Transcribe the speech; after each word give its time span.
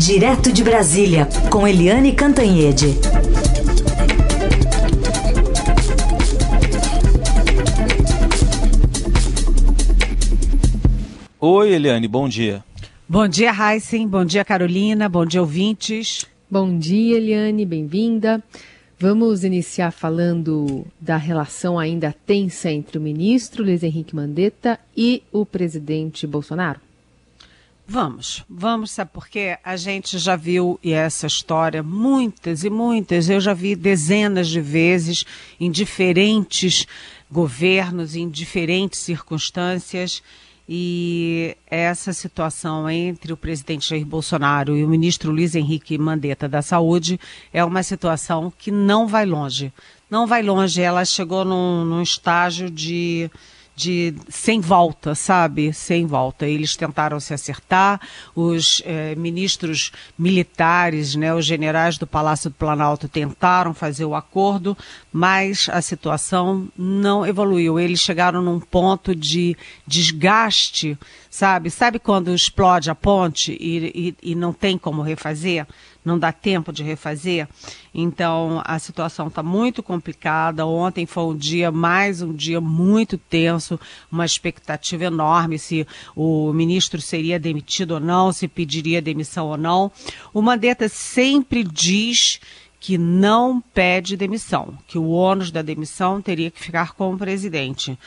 Direto 0.00 0.50
de 0.50 0.64
Brasília, 0.64 1.28
com 1.50 1.68
Eliane 1.68 2.14
Cantanhede. 2.14 2.86
Oi, 11.38 11.74
Eliane, 11.74 12.08
bom 12.08 12.26
dia. 12.26 12.64
Bom 13.06 13.28
dia, 13.28 13.52
Heisen. 13.52 14.08
Bom 14.08 14.24
dia, 14.24 14.42
Carolina. 14.42 15.06
Bom 15.06 15.26
dia, 15.26 15.42
ouvintes. 15.42 16.24
Bom 16.50 16.78
dia, 16.78 17.18
Eliane. 17.18 17.66
Bem-vinda. 17.66 18.42
Vamos 18.98 19.44
iniciar 19.44 19.90
falando 19.90 20.86
da 20.98 21.18
relação 21.18 21.78
ainda 21.78 22.14
tensa 22.24 22.70
entre 22.70 22.96
o 22.96 23.02
ministro 23.02 23.62
Luiz 23.62 23.82
Henrique 23.82 24.16
Mandetta 24.16 24.80
e 24.96 25.22
o 25.30 25.44
presidente 25.44 26.26
Bolsonaro? 26.26 26.80
Vamos, 27.92 28.44
vamos, 28.48 28.92
sabe 28.92 29.10
porque 29.12 29.58
a 29.64 29.76
gente 29.76 30.16
já 30.16 30.36
viu 30.36 30.78
essa 30.80 31.26
história 31.26 31.82
muitas 31.82 32.62
e 32.62 32.70
muitas, 32.70 33.28
eu 33.28 33.40
já 33.40 33.52
vi 33.52 33.74
dezenas 33.74 34.46
de 34.46 34.60
vezes 34.60 35.24
em 35.58 35.68
diferentes 35.68 36.86
governos, 37.28 38.14
em 38.14 38.28
diferentes 38.28 39.00
circunstâncias, 39.00 40.22
e 40.68 41.56
essa 41.66 42.12
situação 42.12 42.88
entre 42.88 43.32
o 43.32 43.36
presidente 43.36 43.88
Jair 43.88 44.06
Bolsonaro 44.06 44.76
e 44.76 44.84
o 44.84 44.88
ministro 44.88 45.32
Luiz 45.32 45.56
Henrique 45.56 45.98
Mandetta 45.98 46.48
da 46.48 46.62
Saúde 46.62 47.18
é 47.52 47.64
uma 47.64 47.82
situação 47.82 48.52
que 48.56 48.70
não 48.70 49.08
vai 49.08 49.26
longe. 49.26 49.72
Não 50.08 50.28
vai 50.28 50.44
longe, 50.44 50.80
ela 50.80 51.04
chegou 51.04 51.44
num, 51.44 51.84
num 51.84 52.02
estágio 52.02 52.70
de 52.70 53.28
de 53.74 54.14
sem 54.28 54.60
volta, 54.60 55.14
sabe? 55.14 55.72
Sem 55.72 56.06
volta. 56.06 56.46
Eles 56.46 56.76
tentaram 56.76 57.18
se 57.18 57.32
acertar, 57.32 58.00
os 58.34 58.82
eh, 58.84 59.14
ministros 59.14 59.90
militares, 60.18 61.14
né, 61.14 61.34
os 61.34 61.46
generais 61.46 61.96
do 61.96 62.06
Palácio 62.06 62.50
do 62.50 62.56
Planalto 62.56 63.08
tentaram 63.08 63.72
fazer 63.72 64.04
o 64.04 64.14
acordo, 64.14 64.76
mas 65.12 65.68
a 65.72 65.80
situação 65.80 66.68
não 66.76 67.26
evoluiu. 67.26 67.80
Eles 67.80 68.00
chegaram 68.00 68.42
num 68.42 68.60
ponto 68.60 69.14
de 69.14 69.56
desgaste, 69.86 70.98
sabe? 71.30 71.70
Sabe 71.70 71.98
quando 71.98 72.34
explode 72.34 72.90
a 72.90 72.94
ponte 72.94 73.56
e, 73.58 74.14
e, 74.22 74.30
e 74.32 74.34
não 74.34 74.52
tem 74.52 74.76
como 74.76 75.02
refazer? 75.02 75.66
Não 76.04 76.18
dá 76.18 76.32
tempo 76.32 76.72
de 76.72 76.82
refazer. 76.82 77.48
Então 77.94 78.62
a 78.64 78.78
situação 78.78 79.28
está 79.28 79.42
muito 79.42 79.82
complicada. 79.82 80.66
Ontem 80.66 81.06
foi 81.06 81.24
um 81.24 81.36
dia, 81.36 81.70
mais 81.70 82.22
um 82.22 82.32
dia 82.32 82.60
muito 82.60 83.18
tenso, 83.18 83.78
uma 84.10 84.24
expectativa 84.24 85.04
enorme 85.04 85.58
se 85.58 85.86
o 86.14 86.52
ministro 86.52 87.00
seria 87.00 87.38
demitido 87.38 87.92
ou 87.92 88.00
não, 88.00 88.32
se 88.32 88.48
pediria 88.48 89.02
demissão 89.02 89.48
ou 89.48 89.56
não. 89.56 89.90
O 90.32 90.40
Mandetta 90.40 90.88
sempre 90.88 91.62
diz 91.64 92.40
que 92.80 92.96
não 92.96 93.60
pede 93.60 94.16
demissão, 94.16 94.78
que 94.88 94.96
o 94.96 95.10
ônus 95.10 95.50
da 95.50 95.60
demissão 95.60 96.22
teria 96.22 96.50
que 96.50 96.58
ficar 96.58 96.94
com 96.94 97.12
o 97.12 97.18
presidente. 97.18 97.98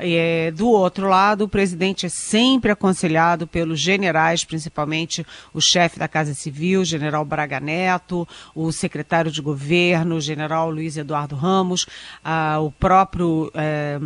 É, 0.00 0.50
do 0.50 0.68
outro 0.68 1.08
lado, 1.08 1.44
o 1.44 1.48
presidente 1.48 2.06
é 2.06 2.08
sempre 2.08 2.70
aconselhado 2.70 3.46
pelos 3.46 3.80
generais, 3.80 4.44
principalmente 4.44 5.24
o 5.52 5.60
chefe 5.60 5.98
da 5.98 6.08
Casa 6.08 6.34
Civil, 6.34 6.84
general 6.84 7.24
Braga 7.24 7.60
Neto, 7.60 8.26
o 8.54 8.72
secretário 8.72 9.30
de 9.30 9.40
governo, 9.40 10.20
general 10.20 10.70
Luiz 10.70 10.96
Eduardo 10.96 11.36
Ramos, 11.36 11.86
ah, 12.24 12.58
o 12.60 12.70
próprio. 12.70 13.50
É, 13.54 14.00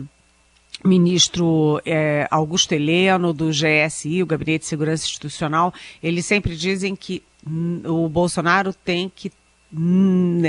ministro 0.85 1.81
é, 1.87 2.29
Augusto 2.31 2.73
Heleno, 2.73 3.33
do 3.33 3.49
GSI, 3.49 4.23
o 4.23 4.27
Gabinete 4.27 4.63
de 4.63 4.67
Segurança 4.67 5.05
Institucional, 5.05 5.73
eles 6.03 6.27
sempre 6.27 6.55
dizem 6.55 6.95
que 6.95 7.23
o 7.87 8.07
Bolsonaro 8.09 8.73
tem 8.73 9.11
que 9.15 9.33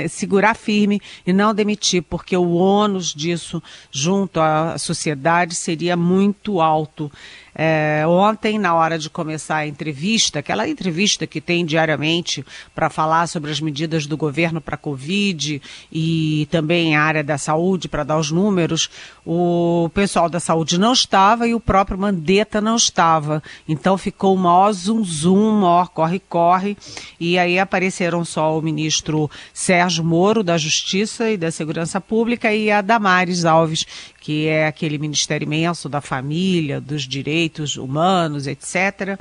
segurar 0.08 0.54
firme 0.54 1.00
e 1.26 1.32
não 1.32 1.54
demitir, 1.54 2.02
porque 2.02 2.36
o 2.36 2.52
ônus 2.52 3.14
disso 3.14 3.62
junto 3.90 4.40
à 4.40 4.78
sociedade 4.78 5.54
seria 5.54 5.96
muito 5.96 6.60
alto. 6.60 7.10
É, 7.58 8.04
ontem, 8.06 8.58
na 8.58 8.74
hora 8.74 8.98
de 8.98 9.08
começar 9.08 9.56
a 9.56 9.66
entrevista, 9.66 10.40
aquela 10.40 10.68
entrevista 10.68 11.26
que 11.26 11.40
tem 11.40 11.64
diariamente 11.64 12.44
para 12.74 12.90
falar 12.90 13.26
sobre 13.26 13.50
as 13.50 13.60
medidas 13.60 14.06
do 14.06 14.14
governo 14.14 14.60
para 14.60 14.74
a 14.74 14.78
Covid 14.78 15.62
e 15.90 16.46
também 16.50 16.94
a 16.94 17.02
área 17.02 17.24
da 17.24 17.38
saúde, 17.38 17.88
para 17.88 18.04
dar 18.04 18.18
os 18.18 18.30
números, 18.30 18.90
o 19.24 19.90
pessoal 19.94 20.28
da 20.28 20.38
saúde 20.38 20.78
não 20.78 20.92
estava 20.92 21.48
e 21.48 21.54
o 21.54 21.60
próprio 21.60 21.98
Mandetta 21.98 22.60
não 22.60 22.76
estava. 22.76 23.42
Então 23.66 23.96
ficou 23.96 24.34
o 24.34 24.38
maior 24.38 24.72
zum 24.72 25.02
zum, 25.02 25.52
maior 25.52 25.88
corre-corre. 25.88 26.76
E 27.18 27.38
aí 27.38 27.58
apareceram 27.58 28.22
só 28.22 28.58
o 28.58 28.62
ministro 28.62 29.30
Sérgio 29.54 30.04
Moro, 30.04 30.44
da 30.44 30.58
Justiça 30.58 31.30
e 31.30 31.38
da 31.38 31.50
Segurança 31.50 32.00
Pública, 32.02 32.52
e 32.52 32.70
a 32.70 32.82
Damares 32.82 33.46
Alves, 33.46 33.86
que 34.26 34.48
é 34.48 34.66
aquele 34.66 34.98
ministério 34.98 35.44
imenso 35.44 35.88
da 35.88 36.00
família, 36.00 36.80
dos 36.80 37.04
direitos 37.06 37.76
humanos, 37.76 38.48
etc., 38.48 39.16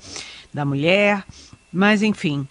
da 0.51 0.65
mulher. 0.65 1.23
Mas, 1.71 2.01
enfim, 2.01 2.47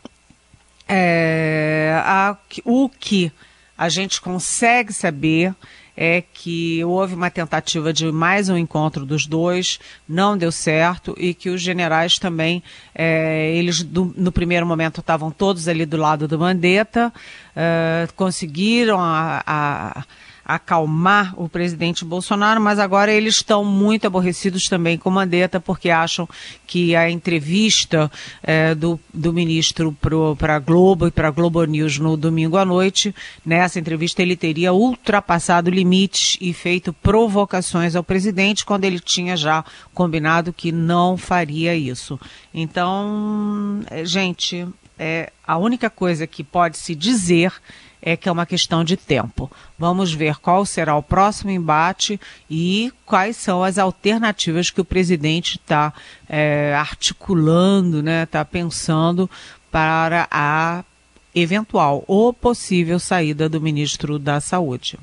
é, 0.86 2.00
a, 2.04 2.36
o 2.64 2.88
que 2.88 3.32
a 3.76 3.88
gente 3.88 4.20
consegue 4.20 4.92
saber 4.92 5.52
é 5.96 6.22
que 6.32 6.84
houve 6.84 7.16
uma 7.16 7.28
tentativa 7.28 7.92
de 7.92 8.12
mais 8.12 8.48
um 8.48 8.56
encontro 8.56 9.04
dos 9.04 9.26
dois, 9.26 9.80
não 10.08 10.38
deu 10.38 10.52
certo 10.52 11.12
e 11.18 11.34
que 11.34 11.50
os 11.50 11.60
generais 11.60 12.20
também, 12.20 12.62
é, 12.94 13.52
eles 13.56 13.82
do, 13.82 14.14
no 14.16 14.30
primeiro 14.30 14.64
momento 14.64 15.00
estavam 15.00 15.32
todos 15.32 15.66
ali 15.66 15.84
do 15.84 15.96
lado 15.96 16.28
do 16.28 16.38
Mandetta, 16.38 17.12
é, 17.56 18.06
conseguiram 18.14 19.00
a, 19.00 19.42
a 19.44 20.04
acalmar 20.44 21.34
o 21.40 21.48
presidente 21.48 22.04
Bolsonaro, 22.04 22.60
mas 22.60 22.78
agora 22.78 23.12
eles 23.12 23.36
estão 23.36 23.64
muito 23.64 24.06
aborrecidos 24.06 24.68
também 24.68 24.98
com 24.98 25.10
Mandetta, 25.10 25.58
porque 25.58 25.90
acham 25.90 26.28
que 26.66 26.94
a 26.94 27.10
entrevista 27.10 28.10
é, 28.42 28.74
do, 28.74 29.00
do 29.12 29.32
ministro 29.32 29.96
para 30.38 30.56
a 30.56 30.58
Globo 30.58 31.06
e 31.06 31.10
para 31.10 31.28
a 31.28 31.30
Globo 31.30 31.64
News 31.64 31.98
no 31.98 32.16
domingo 32.16 32.56
à 32.56 32.64
noite, 32.64 33.14
nessa 33.44 33.78
entrevista 33.78 34.22
ele 34.22 34.36
teria 34.36 34.72
ultrapassado 34.72 35.70
limites 35.70 36.36
e 36.40 36.52
feito 36.52 36.92
provocações 36.92 37.96
ao 37.96 38.04
presidente, 38.04 38.64
quando 38.64 38.84
ele 38.84 39.00
tinha 39.00 39.36
já 39.36 39.64
combinado 39.92 40.52
que 40.52 40.70
não 40.70 41.16
faria 41.16 41.74
isso. 41.74 42.18
Então, 42.52 43.80
é, 43.90 44.04
gente, 44.04 44.66
é, 44.98 45.32
a 45.46 45.58
única 45.58 45.90
coisa 45.90 46.26
que 46.26 46.44
pode 46.44 46.78
se 46.78 46.94
dizer 46.94 47.52
é 48.06 48.18
que 48.18 48.28
é 48.28 48.32
uma 48.32 48.44
questão 48.44 48.84
de 48.84 48.98
tempo. 48.98 49.50
Vamos 49.78 50.12
ver 50.12 50.36
qual 50.36 50.66
será 50.66 50.94
o 50.94 51.02
próximo 51.02 51.50
embate 51.50 52.20
e 52.50 52.92
quais 53.06 53.34
são 53.38 53.64
as 53.64 53.78
alternativas 53.78 54.68
que 54.68 54.80
o 54.80 54.84
presidente 54.84 55.56
está 55.56 55.90
é, 56.28 56.74
articulando, 56.74 58.00
está 58.00 58.02
né, 58.02 58.26
tá 58.26 58.44
pensando 58.44 59.28
para 59.70 60.28
a 60.30 60.84
eventual 61.34 62.04
ou 62.06 62.30
possível 62.30 62.98
saída 62.98 63.48
do 63.48 63.58
ministro 63.58 64.18
da 64.18 64.38
Saúde. 64.38 64.98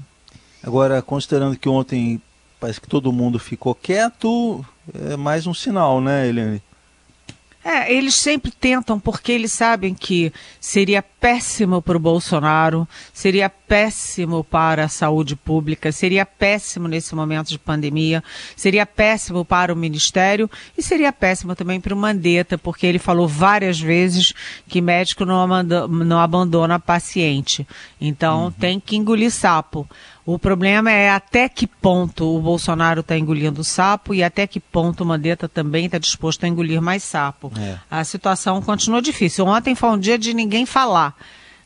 Agora, 0.63 1.01
considerando 1.01 1.57
que 1.57 1.67
ontem 1.67 2.21
parece 2.59 2.79
que 2.79 2.87
todo 2.87 3.11
mundo 3.11 3.39
ficou 3.39 3.73
quieto, 3.73 4.63
é 4.93 5.17
mais 5.17 5.47
um 5.47 5.55
sinal, 5.55 5.99
né, 5.99 6.29
Eliane? 6.29 6.61
É, 7.63 7.93
eles 7.93 8.15
sempre 8.15 8.51
tentam, 8.51 8.99
porque 8.99 9.31
eles 9.31 9.51
sabem 9.51 9.93
que 9.93 10.33
seria 10.59 11.03
péssimo 11.03 11.79
para 11.79 11.95
o 11.95 11.99
Bolsonaro, 11.99 12.87
seria 13.13 13.47
péssimo 13.49 14.43
para 14.43 14.85
a 14.85 14.89
saúde 14.89 15.35
pública, 15.35 15.91
seria 15.91 16.25
péssimo 16.25 16.87
nesse 16.87 17.13
momento 17.13 17.49
de 17.49 17.59
pandemia, 17.59 18.23
seria 18.55 18.83
péssimo 18.83 19.45
para 19.45 19.71
o 19.71 19.75
Ministério 19.75 20.49
e 20.75 20.81
seria 20.81 21.13
péssimo 21.13 21.55
também 21.55 21.79
para 21.79 21.93
o 21.93 21.97
Mandetta, 21.97 22.57
porque 22.57 22.87
ele 22.87 22.97
falou 22.97 23.27
várias 23.27 23.79
vezes 23.79 24.33
que 24.67 24.81
médico 24.81 25.23
não, 25.23 25.45
não 25.87 26.19
abandona 26.19 26.79
paciente. 26.79 27.67
Então 27.99 28.45
uhum. 28.45 28.51
tem 28.51 28.79
que 28.79 28.95
engolir 28.95 29.29
sapo. 29.29 29.87
O 30.33 30.39
problema 30.39 30.89
é 30.89 31.09
até 31.09 31.49
que 31.49 31.67
ponto 31.67 32.37
o 32.37 32.39
Bolsonaro 32.39 33.01
está 33.01 33.17
engolindo 33.17 33.65
sapo 33.65 34.13
e 34.13 34.23
até 34.23 34.47
que 34.47 34.61
ponto 34.61 35.03
o 35.03 35.05
Mandetta 35.05 35.49
também 35.49 35.87
está 35.87 35.97
disposto 35.97 36.45
a 36.45 36.47
engolir 36.47 36.81
mais 36.81 37.03
sapo. 37.03 37.51
É. 37.59 37.77
A 37.91 38.01
situação 38.05 38.61
continua 38.61 39.01
difícil. 39.01 39.45
Ontem 39.45 39.75
foi 39.75 39.89
um 39.89 39.99
dia 39.99 40.17
de 40.17 40.33
ninguém 40.33 40.65
falar. 40.65 41.15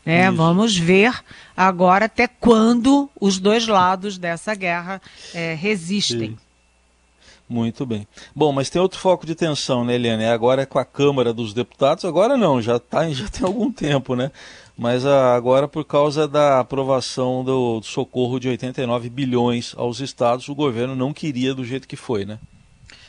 Né? 0.03 0.31
Vamos 0.31 0.75
ver 0.75 1.13
agora 1.55 2.05
até 2.05 2.27
quando 2.27 3.07
os 3.21 3.39
dois 3.39 3.67
lados 3.67 4.17
dessa 4.17 4.55
guerra 4.55 4.99
é, 5.33 5.53
resistem. 5.53 6.31
Sim. 6.31 6.37
Muito 7.47 7.85
bem. 7.85 8.07
Bom, 8.35 8.51
mas 8.51 8.71
tem 8.71 8.81
outro 8.81 8.99
foco 8.99 9.27
de 9.27 9.35
tensão, 9.35 9.85
né, 9.85 9.93
Eliane? 9.93 10.25
Agora 10.25 10.63
é 10.63 10.65
com 10.65 10.79
a 10.79 10.85
Câmara 10.85 11.31
dos 11.31 11.53
Deputados, 11.53 12.03
agora 12.03 12.35
não, 12.35 12.59
já, 12.59 12.79
tá, 12.79 13.07
já 13.13 13.27
tem 13.27 13.45
algum 13.45 13.71
tempo, 13.71 14.15
né? 14.15 14.31
Mas 14.77 15.05
ah, 15.05 15.35
agora 15.35 15.67
por 15.67 15.85
causa 15.85 16.27
da 16.27 16.59
aprovação 16.59 17.43
do 17.43 17.81
socorro 17.81 18.39
de 18.39 18.49
89 18.49 19.09
bilhões 19.09 19.73
aos 19.77 19.99
estados, 19.99 20.49
o 20.49 20.55
governo 20.55 20.95
não 20.95 21.13
queria 21.13 21.53
do 21.53 21.63
jeito 21.63 21.87
que 21.87 21.95
foi, 21.95 22.25
né? 22.25 22.39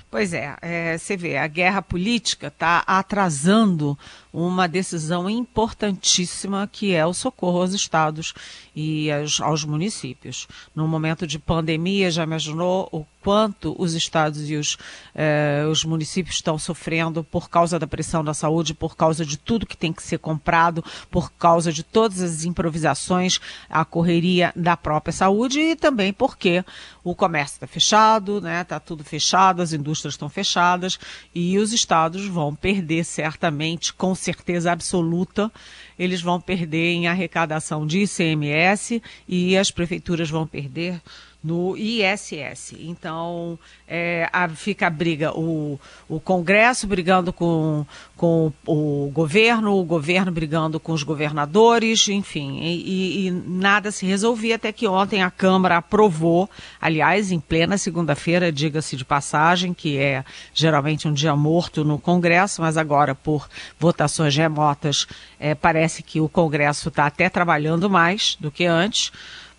Pois 0.09 0.33
é, 0.33 0.57
é, 0.63 0.97
você 0.97 1.17
vê, 1.17 1.37
a 1.37 1.49
guerra 1.49 1.83
política 1.83 2.47
está 2.47 2.85
atrasando 2.87 3.99
uma 4.37 4.69
decisão 4.69 5.31
importantíssima 5.31 6.69
que 6.71 6.93
é 6.93 7.07
o 7.07 7.15
socorro 7.15 7.63
aos 7.63 7.73
estados 7.73 8.35
e 8.75 9.11
aos, 9.11 9.41
aos 9.41 9.65
municípios. 9.65 10.47
No 10.75 10.87
momento 10.87 11.27
de 11.27 11.39
pandemia, 11.39 12.11
já 12.11 12.23
imaginou 12.23 12.87
o 12.93 13.07
quanto 13.27 13.75
os 13.77 13.95
estados 13.95 14.49
e 14.49 14.55
os, 14.55 14.77
eh, 15.15 15.67
os 15.69 15.85
municípios 15.85 16.37
estão 16.37 16.57
sofrendo 16.59 17.25
por 17.25 17.51
causa 17.51 17.77
da 17.77 17.87
pressão 17.87 18.23
da 18.23 18.33
saúde, 18.33 18.73
por 18.73 18.95
causa 18.95 19.25
de 19.25 19.37
tudo 19.37 19.67
que 19.67 19.77
tem 19.77 19.93
que 19.93 20.03
ser 20.03 20.19
comprado, 20.19 20.85
por 21.11 21.33
causa 21.33 21.73
de 21.73 21.83
todas 21.83 22.21
as 22.23 22.45
improvisações, 22.45 23.41
a 23.69 23.85
correria 23.85 24.53
da 24.55 24.77
própria 24.77 25.13
saúde 25.13 25.59
e 25.59 25.75
também 25.75 26.13
porque 26.13 26.65
o 27.03 27.17
comércio 27.17 27.57
está 27.57 27.67
fechado, 27.67 28.41
né? 28.41 28.61
Está 28.61 28.79
tudo 28.79 29.03
fechado, 29.03 29.61
as 29.61 29.73
indústrias 29.73 30.15
estão 30.15 30.29
fechadas 30.29 30.97
e 31.35 31.59
os 31.59 31.73
estados 31.73 32.27
vão 32.27 32.55
perder 32.55 33.05
certamente, 33.05 33.93
com 33.93 34.15
certeza 34.27 34.73
absoluta, 34.73 35.51
eles 35.99 36.21
vão 36.21 36.41
perder 36.41 36.93
em 36.93 37.07
arrecadação 37.07 37.87
de 37.87 38.03
ICMS 38.03 39.03
e 39.29 39.57
as 39.57 39.71
prefeituras 39.71 40.29
vão 40.29 40.47
perder 40.47 41.01
no 41.47 41.77
ISS. 41.77 42.75
Então, 42.81 43.57
é, 43.87 44.29
a, 44.33 44.49
fica 44.49 44.89
a 44.89 44.91
briga, 44.91 45.31
o, 45.33 45.79
o 46.09 46.19
Congresso 46.19 46.89
brigando 46.89 47.33
com, 47.33 47.87
com 48.17 48.53
o 48.67 49.09
governo, 49.15 49.79
o 49.79 49.85
governo 49.85 50.33
brigando 50.33 50.81
com 50.81 50.93
os 50.93 51.05
governadores, 51.05 52.09
enfim, 52.09 52.59
e, 52.61 53.29
e, 53.29 53.31
nada 53.31 53.93
se 53.93 54.05
resolvia 54.05 54.57
até 54.57 54.73
que 54.73 54.89
ontem 54.89 55.23
a 55.23 55.31
Câmara 55.31 55.77
aprovou, 55.77 56.51
aliás, 56.81 57.31
em 57.31 57.39
plena 57.39 57.79
segunda-feira, 57.79 58.51
diga-se 58.51 58.97
de 58.97 59.05
passagem, 59.05 59.73
que 59.73 59.99
é 59.99 60.25
geralmente 60.53 61.07
um 61.07 61.13
dia 61.13 61.37
morto 61.37 61.85
no 61.85 61.97
Congresso, 61.97 62.61
mas 62.61 62.77
agora 62.77 63.15
por 63.15 63.49
votações 63.79 64.35
remotas, 64.35 65.07
é, 65.39 65.55
parece 65.55 66.03
que 66.03 66.21
o 66.21 66.29
Congresso 66.29 66.89
está 66.89 67.07
até 67.07 67.29
trabalhando 67.29 67.89
mais 67.89 68.37
do 68.41 68.51
que 68.51 68.65
antes 68.65 69.13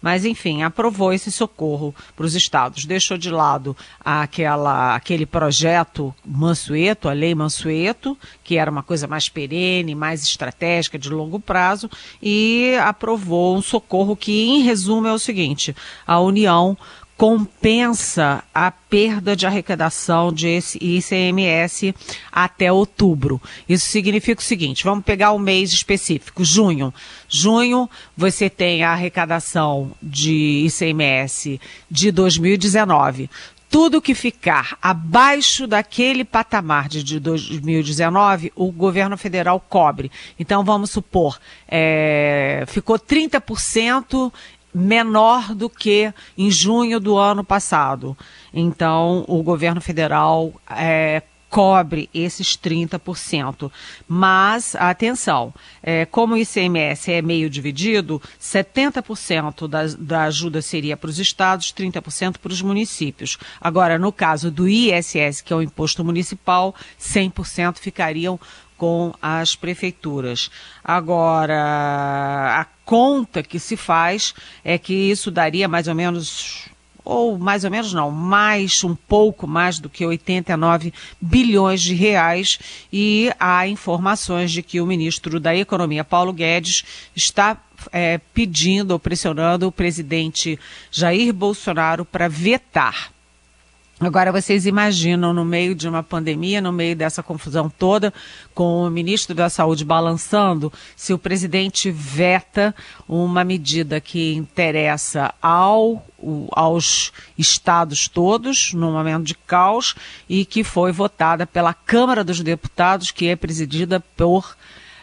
mas, 0.08 0.24
enfim, 0.24 0.64
aprovou 0.64 1.12
esse 1.12 1.30
socorro 1.30 1.94
para 2.16 2.26
os 2.26 2.34
estados. 2.34 2.86
Deixou 2.86 3.18
de 3.18 3.30
lado 3.30 3.76
aquela, 4.00 4.96
aquele 4.96 5.26
projeto 5.26 6.16
Mansueto, 6.26 7.10
a 7.10 7.12
Lei 7.12 7.36
Mansueto, 7.36 8.18
que 8.42 8.56
era 8.58 8.72
uma 8.72 8.82
coisa 8.82 9.06
mais 9.06 9.28
perene, 9.28 9.94
mais 9.94 10.24
estratégica, 10.24 10.98
de 10.98 11.10
longo 11.10 11.42
prazo, 11.42 11.90
e 12.24 12.74
aprovou 12.82 13.58
um 13.58 13.62
socorro 13.62 14.16
que, 14.16 14.32
em 14.32 14.62
resumo, 14.62 15.08
é 15.08 15.12
o 15.12 15.20
seguinte: 15.20 15.76
a 16.08 16.22
União 16.22 16.78
compensa 17.18 18.44
a 18.54 18.70
perda 18.70 19.36
de 19.36 19.48
arrecadação 19.48 20.32
de 20.32 20.60
ICMS 20.80 21.94
até 22.32 22.72
outubro. 22.72 23.42
Isso 23.68 23.88
significa 23.88 24.40
o 24.40 24.44
seguinte: 24.44 24.84
vamos 24.84 25.04
pegar 25.04 25.32
o 25.32 25.40
mês 25.40 25.74
específico, 25.74 26.46
junho. 26.46 26.94
Junho, 27.28 27.90
você 28.16 28.50
tem 28.50 28.84
a 28.84 28.92
arrecadação 28.92 29.92
de 30.02 30.68
ICMS 30.68 31.60
de 31.90 32.12
2019 32.12 33.30
tudo 33.70 34.02
que 34.02 34.16
ficar 34.16 34.78
abaixo 34.82 35.68
daquele 35.68 36.24
patamar 36.24 36.88
de 36.88 37.20
2019, 37.20 38.52
o 38.56 38.72
governo 38.72 39.18
federal 39.18 39.60
cobre. 39.60 40.10
Então, 40.40 40.64
vamos 40.64 40.90
supor, 40.90 41.38
é, 41.68 42.64
ficou 42.68 42.98
30% 42.98 44.32
menor 44.78 45.56
do 45.56 45.70
que 45.70 46.14
em 46.38 46.52
junho 46.52 47.00
do 47.00 47.18
ano 47.18 47.44
passado. 47.44 48.16
Então, 48.54 49.26
o 49.28 49.42
governo 49.42 49.82
federal 49.82 50.54
é, 50.70 51.24
cobre 51.50 52.10
esses 52.14 52.58
30%. 52.58 53.72
Mas, 54.08 54.76
atenção, 54.76 55.54
é, 55.82 56.06
como 56.06 56.34
o 56.34 56.38
ICMS 56.38 57.12
é 57.12 57.22
meio 57.22 57.50
dividido, 57.50 58.22
70% 58.40 59.68
da, 59.68 59.86
da 59.98 60.24
ajuda 60.24 60.62
seria 60.62 60.98
para 60.98 61.10
os 61.10 61.20
estados, 61.20 61.74
30% 61.74 62.38
para 62.38 62.52
os 62.52 62.62
municípios. 62.62 63.38
Agora, 63.60 63.98
no 63.98 64.12
caso 64.12 64.52
do 64.52 64.68
ISS, 64.68 65.42
que 65.42 65.54
é 65.54 65.56
o 65.56 65.62
imposto 65.62 66.04
municipal, 66.04 66.76
100% 67.00 67.78
ficariam 67.80 68.40
com 68.78 69.14
as 69.22 69.56
prefeituras. 69.56 70.50
Agora, 70.84 72.62
a 72.62 72.66
conta 72.86 73.44
que 73.44 73.60
se 73.60 73.76
faz 73.76 74.34
é 74.64 74.78
que 74.78 74.94
isso 74.94 75.32
daria 75.32 75.68
mais 75.68 75.88
ou 75.88 75.96
menos 75.96 76.70
ou 77.04 77.38
mais 77.38 77.64
ou 77.64 77.72
menos 77.72 77.94
não, 77.94 78.12
mais 78.12 78.84
um 78.84 78.94
pouco 78.94 79.48
mais 79.48 79.80
do 79.80 79.90
que 79.90 80.06
89 80.06 80.94
bilhões 81.22 81.82
de 81.82 81.94
reais 81.94 82.60
e 82.92 83.32
há 83.40 83.66
informações 83.66 84.52
de 84.52 84.62
que 84.62 84.82
o 84.82 84.86
ministro 84.86 85.40
da 85.40 85.56
Economia 85.56 86.04
Paulo 86.04 86.34
Guedes 86.34 86.84
está 87.16 87.58
é, 87.94 88.18
pedindo 88.34 88.92
ou 88.92 89.00
pressionando 89.00 89.68
o 89.68 89.72
presidente 89.72 90.60
Jair 90.92 91.34
Bolsonaro 91.34 92.04
para 92.04 92.28
vetar 92.28 93.17
Agora 94.00 94.32
vocês 94.32 94.68
imaginam, 94.68 95.34
no 95.34 95.44
meio 95.44 95.74
de 95.74 95.90
uma 95.90 96.04
pandemia, 96.04 96.62
no 96.62 96.72
meio 96.72 96.96
dessa 96.96 97.24
confusão 97.24 97.68
toda, 97.68 98.14
com 98.54 98.84
o 98.84 98.92
ministro 98.92 99.34
da 99.34 99.50
Saúde 99.50 99.84
balançando, 99.84 100.72
se 100.96 101.14
o 101.14 101.18
presidente 101.18 101.90
veta 101.90 102.76
uma 103.10 103.44
medida 103.44 104.00
que 104.00 104.36
interessa 104.36 105.34
ao, 105.42 106.06
aos 106.52 107.12
estados 107.36 108.08
todos, 108.08 108.72
no 108.72 108.92
momento 108.92 109.24
de 109.24 109.34
caos, 109.34 109.96
e 110.30 110.46
que 110.46 110.64
foi 110.64 110.92
votada 110.92 111.48
pela 111.48 111.74
Câmara 111.74 112.24
dos 112.24 112.40
Deputados, 112.42 113.10
que 113.10 113.28
é 113.28 113.36
presidida 113.36 114.00
por 114.16 114.56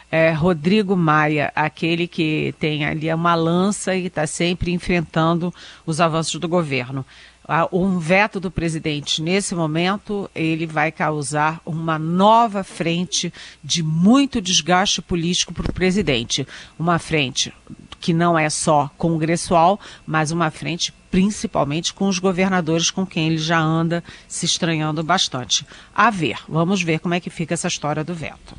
é, 0.09 0.31
Rodrigo 0.31 0.95
Maia, 0.95 1.51
aquele 1.53 2.07
que 2.07 2.55
tem 2.61 2.85
ali 2.85 3.13
uma 3.13 3.35
lança 3.35 3.93
e 3.93 4.05
está 4.05 4.25
sempre 4.25 4.71
enfrentando 4.71 5.53
os 5.85 5.99
avanços 5.99 6.39
do 6.39 6.47
governo 6.47 7.05
um 7.71 7.99
veto 7.99 8.39
do 8.39 8.49
presidente 8.49 9.21
nesse 9.21 9.53
momento, 9.53 10.29
ele 10.33 10.65
vai 10.65 10.91
causar 10.91 11.61
uma 11.65 11.99
nova 11.99 12.63
frente 12.63 13.31
de 13.63 13.83
muito 13.83 14.41
desgaste 14.41 15.01
político 15.01 15.53
para 15.53 15.69
o 15.69 15.73
presidente. 15.73 16.47
Uma 16.77 16.97
frente 16.97 17.53
que 17.99 18.13
não 18.13 18.37
é 18.37 18.49
só 18.49 18.89
congressual, 18.97 19.79
mas 20.05 20.31
uma 20.31 20.51
frente 20.51 20.93
principalmente 21.09 21.93
com 21.93 22.07
os 22.07 22.19
governadores 22.19 22.91
com 22.91 23.05
quem 23.05 23.27
ele 23.27 23.37
já 23.37 23.59
anda 23.59 24.03
se 24.27 24.45
estranhando 24.45 25.01
bastante. 25.01 25.65
A 25.95 26.09
ver, 26.09 26.39
vamos 26.47 26.81
ver 26.83 26.99
como 26.99 27.13
é 27.13 27.19
que 27.19 27.29
fica 27.29 27.53
essa 27.53 27.67
história 27.67 28.03
do 28.03 28.13
veto. 28.13 28.55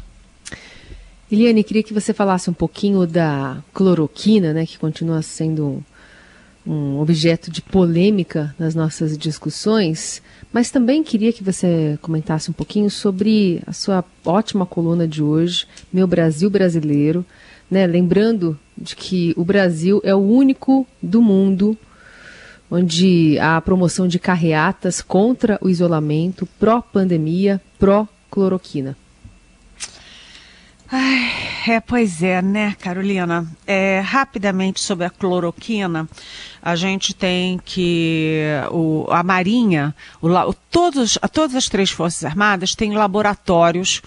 Eliane, 1.31 1.65
queria 1.65 1.83
que 1.83 1.93
você 1.93 2.15
falasse 2.15 2.49
um 2.49 2.55
pouquinho 2.55 3.07
da 3.07 3.59
cloroquina, 3.75 4.52
né, 4.52 4.64
que 4.64 4.78
continua 4.78 5.23
sendo 5.23 5.85
objeto 6.66 7.50
de 7.50 7.62
polêmica 7.62 8.54
nas 8.58 8.75
nossas 8.75 9.16
discussões, 9.16 10.20
mas 10.52 10.70
também 10.70 11.02
queria 11.02 11.32
que 11.32 11.44
você 11.44 11.99
comentasse 12.02 12.50
um 12.50 12.52
pouquinho 12.52 12.90
sobre 12.90 13.62
a 13.66 13.73
sua 13.73 14.04
ótima 14.25 14.66
coluna 14.66 15.06
de 15.06 15.23
hoje, 15.23 15.66
Meu 15.92 16.06
Brasil 16.06 16.50
Brasileiro, 16.50 17.25
né? 17.70 17.87
lembrando 17.87 18.58
de 18.76 18.96
que 18.96 19.32
o 19.37 19.44
Brasil 19.44 20.00
é 20.04 20.14
o 20.14 20.18
único 20.18 20.87
do 21.02 21.23
mundo 21.23 21.76
onde 22.70 23.38
há 23.38 23.61
promoção 23.61 24.08
de 24.08 24.18
carreatas 24.18 25.00
contra 25.00 25.58
o 25.61 25.68
isolamento, 25.68 26.49
pró-pandemia, 26.58 27.61
pró-cloroquina. 27.78 28.96
Ai, 30.90 31.33
é, 31.66 31.81
pois 31.81 32.23
é, 32.23 32.40
né, 32.40 32.76
Carolina? 32.81 33.45
É, 33.66 34.00
rapidamente 34.00 34.81
sobre 34.81 35.05
a 35.05 35.11
cloroquina, 35.11 36.09
a 36.62 36.76
gente 36.76 37.12
tem 37.12 37.59
que 37.64 38.40
o, 38.71 39.05
a 39.11 39.23
Marinha, 39.25 39.93
o, 40.23 40.28
todos, 40.71 41.19
todas 41.33 41.57
as 41.57 41.69
três 41.69 41.90
Forças 41.90 42.25
Armadas 42.25 42.76
têm 42.76 42.93
laboratórios 42.95 44.00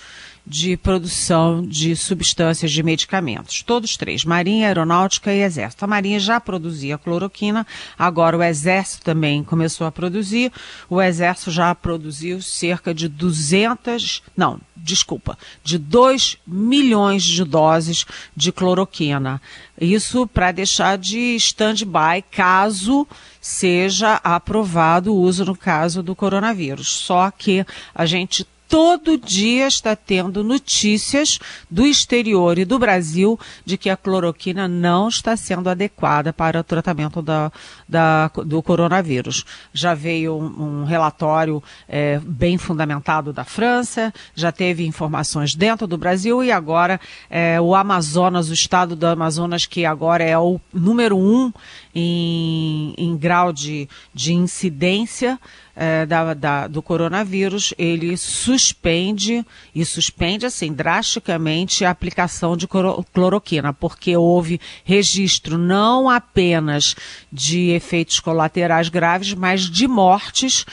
de 0.45 0.75
produção 0.77 1.61
de 1.65 1.95
substâncias 1.95 2.71
de 2.71 2.81
medicamentos. 2.81 3.61
Todos 3.61 3.95
três, 3.97 4.25
Marinha, 4.25 4.67
Aeronáutica 4.67 5.33
e 5.33 5.41
Exército. 5.41 5.85
A 5.85 5.87
Marinha 5.87 6.19
já 6.19 6.39
produzia 6.39 6.97
cloroquina, 6.97 7.65
agora 7.97 8.37
o 8.37 8.43
Exército 8.43 9.03
também 9.03 9.43
começou 9.43 9.85
a 9.85 9.91
produzir. 9.91 10.51
O 10.89 11.01
Exército 11.01 11.51
já 11.51 11.73
produziu 11.75 12.41
cerca 12.41 12.93
de 12.93 13.07
200, 13.07 14.23
não, 14.35 14.59
desculpa, 14.75 15.37
de 15.63 15.77
2 15.77 16.37
milhões 16.47 17.23
de 17.23 17.43
doses 17.43 18.05
de 18.35 18.51
cloroquina. 18.51 19.41
Isso 19.79 20.25
para 20.27 20.51
deixar 20.51 20.97
de 20.97 21.35
stand-by 21.35 22.23
caso 22.31 23.07
seja 23.39 24.15
aprovado 24.23 25.13
o 25.13 25.19
uso 25.21 25.45
no 25.45 25.55
caso 25.55 26.03
do 26.03 26.15
coronavírus. 26.15 26.87
Só 26.89 27.31
que 27.31 27.65
a 27.93 28.05
gente 28.05 28.45
todo 28.69 29.17
dia 29.17 29.67
está 29.67 29.95
tendo 29.95 30.43
notícias 30.43 31.39
do 31.69 31.87
exterior 31.87 32.59
e 32.59 32.63
do 32.63 32.77
Brasil 32.77 33.37
de 33.65 33.77
que 33.77 33.89
a 33.89 33.97
cloroquina 33.97 34.67
não 34.67 35.07
está 35.09 35.35
sendo 35.35 35.69
adequada 35.69 36.31
para 36.31 36.59
o 36.59 36.63
tratamento 36.63 37.19
da, 37.19 37.51
da 37.87 38.27
do 38.45 38.61
coronavírus. 38.61 39.43
Já 39.73 39.95
veio 39.95 40.37
um, 40.37 40.81
um 40.81 40.85
relatório 40.85 41.63
é, 41.87 42.19
bem 42.23 42.59
fundamentado 42.59 43.33
da 43.33 43.43
França, 43.43 44.13
já 44.35 44.51
teve 44.51 44.85
informações 44.85 45.55
dentro 45.55 45.87
do 45.87 45.97
Brasil 45.97 46.43
e 46.43 46.51
agora 46.51 47.01
é, 47.27 47.59
o 47.59 47.73
Amazonas, 47.73 48.49
o 48.49 48.53
estado 48.53 48.95
do 48.95 49.07
Amazonas, 49.07 49.65
que 49.65 49.83
agora 49.83 50.23
é 50.23 50.37
o 50.37 50.61
número 50.71 51.17
um 51.17 51.51
em, 51.95 52.93
em 52.95 53.17
grau 53.17 53.51
de, 53.51 53.89
de 54.13 54.31
incidência 54.31 55.39
é, 55.81 56.05
da, 56.05 56.33
da, 56.33 56.67
do 56.67 56.81
coronavírus, 56.81 57.73
ele 57.77 58.17
suspende, 58.17 59.45
e 59.73 59.85
suspende 59.85 60.45
assim 60.45 60.73
drasticamente 60.73 61.85
a 61.85 61.89
aplicação 61.89 62.57
de 62.57 62.67
cloroquina, 63.13 63.71
porque 63.71 64.17
houve 64.17 64.59
registro 64.83 65.57
não 65.57 66.09
apenas 66.09 66.97
de 67.31 67.69
efeitos 67.69 68.19
colaterais 68.19 68.89
graves, 68.89 69.33
mas 69.33 69.61
de 69.61 69.87
mortes, 69.87 70.65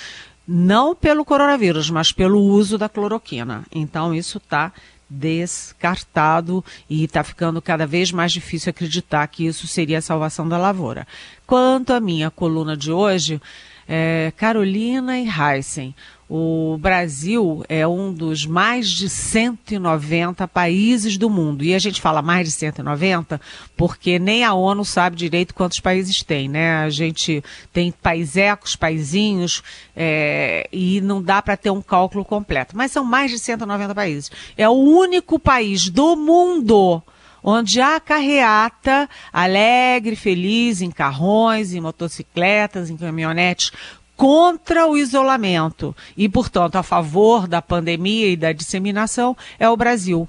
não 0.45 0.93
pelo 0.93 1.25
coronavírus, 1.25 1.89
mas 1.89 2.11
pelo 2.11 2.41
uso 2.41 2.77
da 2.77 2.89
cloroquina. 2.89 3.65
Então, 3.73 4.13
isso 4.13 4.39
está 4.39 4.73
descartado 5.09 6.65
e 6.91 7.05
está 7.05 7.23
ficando 7.23 7.63
cada 7.63 7.87
vez 7.87 8.11
mais 8.11 8.33
difícil 8.33 8.71
acreditar 8.71 9.25
que 9.29 9.47
isso 9.47 9.69
seria 9.69 9.99
a 9.99 10.03
salvação 10.03 10.49
da 10.49 10.59
lavoura. 10.59 11.07
Quanto 11.47 11.93
à 11.93 12.01
minha 12.01 12.29
coluna 12.29 12.77
de 12.77 12.91
hoje, 12.91 13.41
é, 13.89 14.33
Carolina 14.37 15.19
e 15.19 15.29
Heisen. 15.29 15.95
O 16.29 16.77
Brasil 16.81 17.65
é 17.69 17.87
um 17.87 18.13
dos 18.13 18.45
mais 18.45 18.91
de 18.91 19.09
190 19.09 20.49
países 20.49 21.17
do 21.17 21.31
mundo. 21.31 21.63
E 21.63 21.73
a 21.73 21.79
gente 21.79 22.01
fala 22.01 22.21
mais 22.21 22.49
de 22.49 22.53
190 22.53 23.41
porque 23.77 24.19
nem 24.19 24.43
a 24.43 24.53
ONU 24.53 24.85
sabe 24.85 25.15
direito 25.15 25.55
quantos 25.55 25.79
países 25.79 26.25
tem, 26.25 26.49
né? 26.49 26.79
A 26.79 26.91
gente 26.91 27.45
tem 27.73 27.93
paisecos, 27.93 28.75
paizinhos, 28.75 29.63
é, 29.95 30.69
e 30.73 31.01
não 31.01 31.23
dá 31.23 31.41
para 31.41 31.57
ter 31.57 31.71
um 31.71 31.81
cálculo 31.81 32.25
completo. 32.25 32.77
Mas 32.77 32.91
são 32.91 33.05
mais 33.05 33.31
de 33.31 33.39
190 33.39 33.95
países. 33.95 34.31
É 34.57 34.69
o 34.69 34.73
único 34.73 35.39
país 35.39 35.89
do 35.89 36.17
mundo 36.17 37.03
onde 37.49 37.81
há 37.81 38.01
carreata 38.01 39.09
alegre, 39.33 40.17
feliz, 40.17 40.83
em 40.83 40.91
carrões, 40.91 41.73
em 41.73 41.81
motocicletas, 41.81 42.91
em 42.91 42.97
caminhonetes, 42.97 43.71
contra 44.17 44.89
o 44.89 44.99
isolamento. 44.99 45.95
E, 46.17 46.29
portanto, 46.29 46.75
a 46.75 46.83
favor 46.83 47.47
da 47.47 47.63
pandemia 47.63 48.29
e 48.29 48.37
da 48.37 48.51
disseminação 48.51 49.37
é 49.61 49.69
o 49.69 49.77
Brasil. 49.77 50.29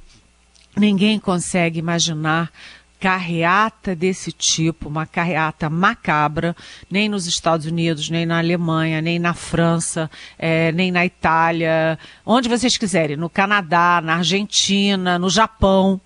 Ninguém 0.76 1.20
consegue 1.20 1.80
imaginar 1.80 2.52
carreata 3.00 3.96
desse 3.96 4.32
tipo, 4.32 4.88
uma 4.88 5.06
carreata 5.06 5.70
macabra, 5.70 6.56
nem 6.90 7.10
nos 7.10 7.26
Estados 7.26 7.66
Unidos, 7.66 8.10
nem 8.10 8.28
na 8.28 8.38
Alemanha, 8.38 9.02
nem 9.02 9.18
na 9.18 9.34
França, 9.34 10.10
é, 10.38 10.72
nem 10.72 10.92
na 10.92 11.06
Itália, 11.06 11.98
onde 12.24 12.50
vocês 12.50 12.78
quiserem, 12.78 13.18
no 13.18 13.30
Canadá, 13.30 14.02
na 14.04 14.18
Argentina, 14.18 15.18
no 15.18 15.30
Japão 15.30 16.00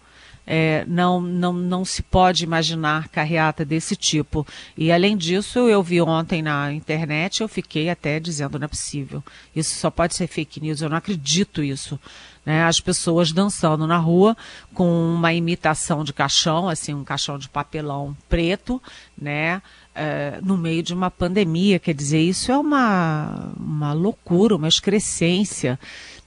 é, 0.45 0.83
não, 0.87 1.21
não, 1.21 1.53
não 1.53 1.85
se 1.85 2.01
pode 2.01 2.43
imaginar 2.43 3.07
carreata 3.09 3.63
desse 3.63 3.95
tipo. 3.95 4.45
E 4.77 4.91
além 4.91 5.15
disso, 5.15 5.59
eu 5.59 5.81
vi 5.83 6.01
ontem 6.01 6.41
na 6.41 6.73
internet, 6.73 7.41
eu 7.41 7.47
fiquei 7.47 7.89
até 7.89 8.19
dizendo 8.19 8.59
não 8.59 8.65
é 8.65 8.67
possível. 8.67 9.23
Isso 9.55 9.75
só 9.75 9.89
pode 9.89 10.15
ser 10.15 10.27
fake 10.27 10.59
news, 10.59 10.81
eu 10.81 10.89
não 10.89 10.97
acredito 10.97 11.63
isso. 11.63 11.99
Né? 12.45 12.63
As 12.63 12.79
pessoas 12.79 13.31
dançando 13.31 13.85
na 13.85 13.97
rua 13.97 14.35
com 14.73 14.89
uma 15.13 15.33
imitação 15.33 16.03
de 16.03 16.11
caixão, 16.11 16.67
assim, 16.67 16.93
um 16.93 17.03
caixão 17.03 17.37
de 17.37 17.47
papelão 17.47 18.17
preto, 18.27 18.81
né? 19.17 19.61
É, 19.93 20.39
no 20.41 20.57
meio 20.57 20.81
de 20.81 20.93
uma 20.93 21.11
pandemia. 21.11 21.77
Quer 21.77 21.93
dizer, 21.93 22.21
isso 22.21 22.51
é 22.51 22.57
uma, 22.57 23.51
uma 23.59 23.93
loucura, 23.93 24.55
uma 24.55 24.67
excrescência. 24.67 25.77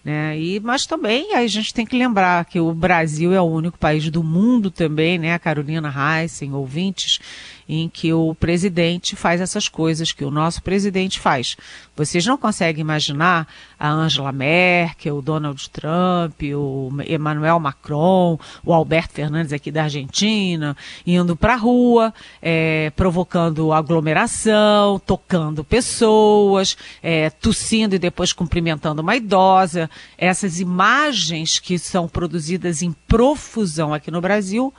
Né? 0.04 0.38
E, 0.38 0.60
mas 0.60 0.84
também 0.84 1.34
a 1.34 1.46
gente 1.46 1.72
tem 1.72 1.86
que 1.86 1.96
lembrar 1.96 2.44
que 2.44 2.60
o 2.60 2.74
Brasil 2.74 3.32
é 3.32 3.40
o 3.40 3.44
único 3.44 3.78
país 3.78 4.10
do 4.10 4.22
mundo 4.22 4.70
também, 4.70 5.18
né, 5.18 5.38
Carolina 5.38 5.90
Heissen, 5.90 6.52
ouvintes, 6.52 7.20
em 7.68 7.88
que 7.88 8.12
o 8.12 8.34
presidente 8.34 9.16
faz 9.16 9.40
essas 9.40 9.68
coisas 9.68 10.12
que 10.12 10.24
o 10.24 10.30
nosso 10.30 10.62
presidente 10.62 11.18
faz. 11.18 11.56
Vocês 11.96 12.26
não 12.26 12.36
conseguem 12.36 12.80
imaginar 12.80 13.46
a 13.78 13.88
Angela 13.88 14.32
Merkel, 14.32 15.18
o 15.18 15.22
Donald 15.22 15.70
Trump, 15.70 16.42
o 16.54 16.90
Emmanuel 17.06 17.60
Macron, 17.60 18.38
o 18.64 18.72
Alberto 18.72 19.14
Fernandes 19.14 19.52
aqui 19.52 19.70
da 19.70 19.84
Argentina, 19.84 20.76
indo 21.06 21.36
para 21.36 21.54
a 21.54 21.56
rua, 21.56 22.12
é, 22.42 22.90
provocando 22.96 23.72
aglomeração, 23.72 24.98
tocando 24.98 25.62
pessoas, 25.62 26.76
é, 27.02 27.30
tossindo 27.30 27.94
e 27.94 27.98
depois 27.98 28.32
cumprimentando 28.32 29.00
uma 29.00 29.16
idosa. 29.16 29.88
Essas 30.18 30.58
imagens 30.58 31.58
que 31.58 31.78
são 31.78 32.08
produzidas 32.08 32.82
em 32.82 32.92
profusão 33.06 33.94
aqui 33.94 34.10
no 34.10 34.20
Brasil 34.20 34.72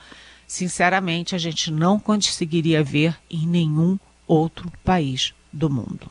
sinceramente, 0.46 1.34
a 1.34 1.38
gente 1.38 1.70
não 1.70 1.98
conseguiria 1.98 2.82
ver 2.82 3.16
em 3.30 3.46
nenhum 3.46 3.98
outro 4.26 4.70
país 4.84 5.34
do 5.52 5.68
mundo. 5.68 6.10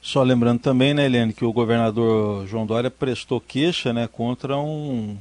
Só 0.00 0.22
lembrando 0.22 0.60
também, 0.60 0.94
né, 0.94 1.06
Helene, 1.06 1.32
que 1.32 1.44
o 1.44 1.52
governador 1.52 2.46
João 2.46 2.66
Dória 2.66 2.90
prestou 2.90 3.40
queixa 3.40 3.92
né, 3.92 4.06
contra 4.06 4.56
um 4.56 5.16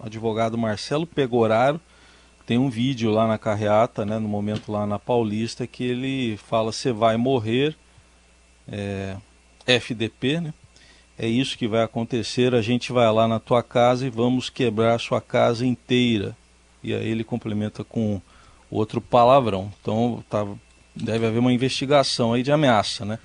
advogado 0.00 0.58
Marcelo 0.58 1.06
Pegoraro. 1.06 1.80
Tem 2.44 2.58
um 2.58 2.68
vídeo 2.68 3.10
lá 3.10 3.26
na 3.26 3.38
carreata, 3.38 4.04
né, 4.04 4.18
no 4.18 4.28
momento 4.28 4.70
lá 4.70 4.86
na 4.86 4.98
Paulista, 4.98 5.66
que 5.66 5.84
ele 5.84 6.36
fala: 6.36 6.72
você 6.72 6.92
vai 6.92 7.16
morrer, 7.16 7.76
é, 8.66 9.16
FDP, 9.66 10.40
né? 10.40 10.54
É 11.18 11.26
isso 11.26 11.58
que 11.58 11.66
vai 11.66 11.82
acontecer. 11.82 12.54
A 12.54 12.62
gente 12.62 12.92
vai 12.92 13.10
lá 13.12 13.26
na 13.26 13.40
tua 13.40 13.62
casa 13.62 14.06
e 14.06 14.10
vamos 14.10 14.48
quebrar 14.48 14.94
a 14.94 14.98
sua 14.98 15.20
casa 15.20 15.66
inteira 15.66 16.36
e 16.82 16.94
aí 16.94 17.08
ele 17.08 17.24
complementa 17.24 17.82
com 17.84 18.20
outro 18.70 19.00
palavrão. 19.00 19.72
Então 19.80 20.22
tá, 20.28 20.46
deve 20.94 21.26
haver 21.26 21.38
uma 21.38 21.52
investigação 21.52 22.32
aí 22.32 22.42
de 22.42 22.52
ameaça, 22.52 23.04
né? 23.04 23.18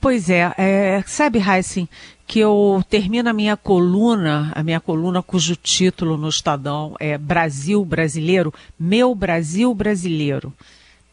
Pois 0.00 0.30
é, 0.30 0.50
é 0.56 1.04
sabe, 1.06 1.38
Heisen, 1.38 1.86
que 2.26 2.38
eu 2.38 2.82
termino 2.88 3.28
a 3.28 3.34
minha 3.34 3.54
coluna, 3.56 4.50
a 4.54 4.62
minha 4.62 4.80
coluna 4.80 5.22
cujo 5.22 5.54
título 5.56 6.16
no 6.16 6.28
Estadão 6.28 6.96
é 6.98 7.18
Brasil 7.18 7.84
Brasileiro, 7.84 8.54
Meu 8.78 9.14
Brasil 9.14 9.74
Brasileiro. 9.74 10.54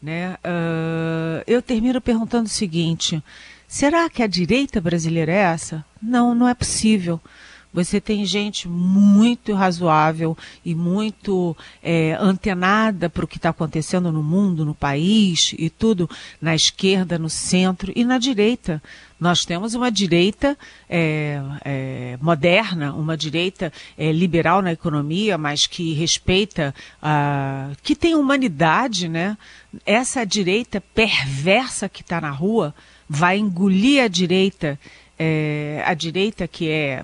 Né? 0.00 0.36
Uh, 0.36 1.42
eu 1.46 1.60
termino 1.60 2.00
perguntando 2.00 2.46
o 2.46 2.50
seguinte: 2.50 3.22
será 3.66 4.08
que 4.08 4.22
a 4.22 4.26
direita 4.26 4.80
brasileira 4.80 5.32
é 5.32 5.38
essa? 5.38 5.84
Não, 6.00 6.34
não 6.34 6.48
é 6.48 6.54
possível. 6.54 7.20
Você 7.72 8.00
tem 8.00 8.24
gente 8.24 8.66
muito 8.66 9.52
razoável 9.52 10.36
e 10.64 10.74
muito 10.74 11.56
é, 11.82 12.16
antenada 12.18 13.10
para 13.10 13.24
o 13.24 13.28
que 13.28 13.36
está 13.36 13.50
acontecendo 13.50 14.10
no 14.10 14.22
mundo, 14.22 14.64
no 14.64 14.74
país 14.74 15.54
e 15.58 15.68
tudo, 15.68 16.08
na 16.40 16.54
esquerda, 16.54 17.18
no 17.18 17.28
centro 17.28 17.92
e 17.94 18.04
na 18.04 18.18
direita. 18.18 18.82
Nós 19.20 19.44
temos 19.44 19.74
uma 19.74 19.90
direita 19.90 20.56
é, 20.88 21.42
é, 21.64 22.18
moderna, 22.22 22.94
uma 22.94 23.16
direita 23.16 23.72
é, 23.98 24.12
liberal 24.12 24.62
na 24.62 24.72
economia, 24.72 25.36
mas 25.36 25.66
que 25.66 25.92
respeita, 25.92 26.74
a, 27.02 27.70
que 27.82 27.94
tem 27.94 28.14
humanidade, 28.14 29.08
né? 29.08 29.36
Essa 29.84 30.24
direita 30.24 30.80
perversa 30.80 31.88
que 31.88 32.00
está 32.00 32.20
na 32.20 32.30
rua 32.30 32.74
vai 33.08 33.38
engolir 33.38 34.02
a 34.02 34.08
direita 34.08 34.78
é, 35.18 35.82
a 35.84 35.94
direita 35.94 36.46
que 36.46 36.68
é, 36.68 37.02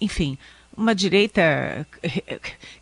enfim, 0.00 0.38
uma 0.76 0.94
direita 0.94 1.86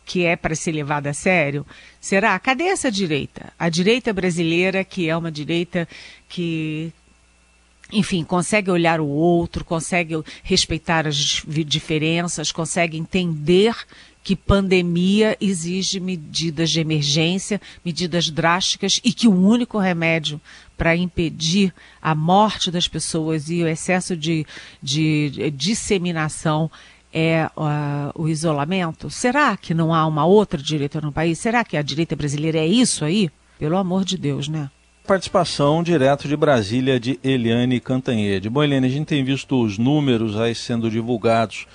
que 0.05 0.25
é 0.25 0.35
para 0.35 0.53
ser 0.53 0.73
levada 0.73 1.09
a 1.09 1.13
sério, 1.13 1.65
será? 1.99 2.37
Cadê 2.37 2.65
essa 2.65 2.91
direita? 2.91 3.53
A 3.57 3.69
direita 3.69 4.11
brasileira, 4.11 4.83
que 4.83 5.09
é 5.09 5.15
uma 5.15 5.31
direita 5.31 5.87
que, 6.27 6.91
enfim, 7.91 8.23
consegue 8.23 8.71
olhar 8.71 8.99
o 8.99 9.07
outro, 9.07 9.63
consegue 9.63 10.15
respeitar 10.43 11.07
as 11.07 11.43
diferenças, 11.47 12.51
consegue 12.51 12.97
entender 12.97 13.75
que 14.23 14.35
pandemia 14.35 15.37
exige 15.39 15.99
medidas 15.99 16.71
de 16.71 16.79
emergência, 16.79 17.61
medidas 17.85 18.27
drásticas 18.31 18.99
e 19.03 19.13
que 19.13 19.27
o 19.27 19.39
único 19.39 19.77
remédio 19.77 20.41
para 20.75 20.95
impedir 20.95 21.71
a 22.01 22.15
morte 22.15 22.71
das 22.71 22.87
pessoas 22.87 23.51
e 23.51 23.61
o 23.61 23.67
excesso 23.67 24.17
de, 24.17 24.45
de 24.81 25.51
disseminação 25.51 26.71
é 27.13 27.49
uh, 27.55 28.19
o 28.19 28.27
isolamento? 28.27 29.11
Será 29.11 29.55
que 29.55 29.75
não 29.75 29.93
há 29.93 30.07
uma 30.07 30.25
outra 30.25 30.61
direita 30.61 30.99
no 30.99 31.11
país? 31.11 31.37
Será 31.37 31.63
que 31.63 31.77
a 31.77 31.83
direita 31.83 32.15
brasileira 32.15 32.57
é 32.57 32.67
isso 32.67 33.05
aí? 33.05 33.29
Pelo 33.59 33.77
amor 33.77 34.03
de 34.03 34.17
Deus, 34.17 34.47
né? 34.47 34.71
Participação 35.05 35.83
direto 35.83 36.27
de 36.27 36.35
Brasília 36.35 36.99
de 36.99 37.19
Eliane 37.23 37.79
Cantanhede. 37.79 38.49
Bom, 38.49 38.63
Eliane, 38.63 38.87
a 38.87 38.89
gente 38.89 39.05
tem 39.05 39.23
visto 39.23 39.61
os 39.61 39.77
números 39.77 40.35
aí 40.35 40.55
sendo 40.55 40.89
divulgados 40.89 41.67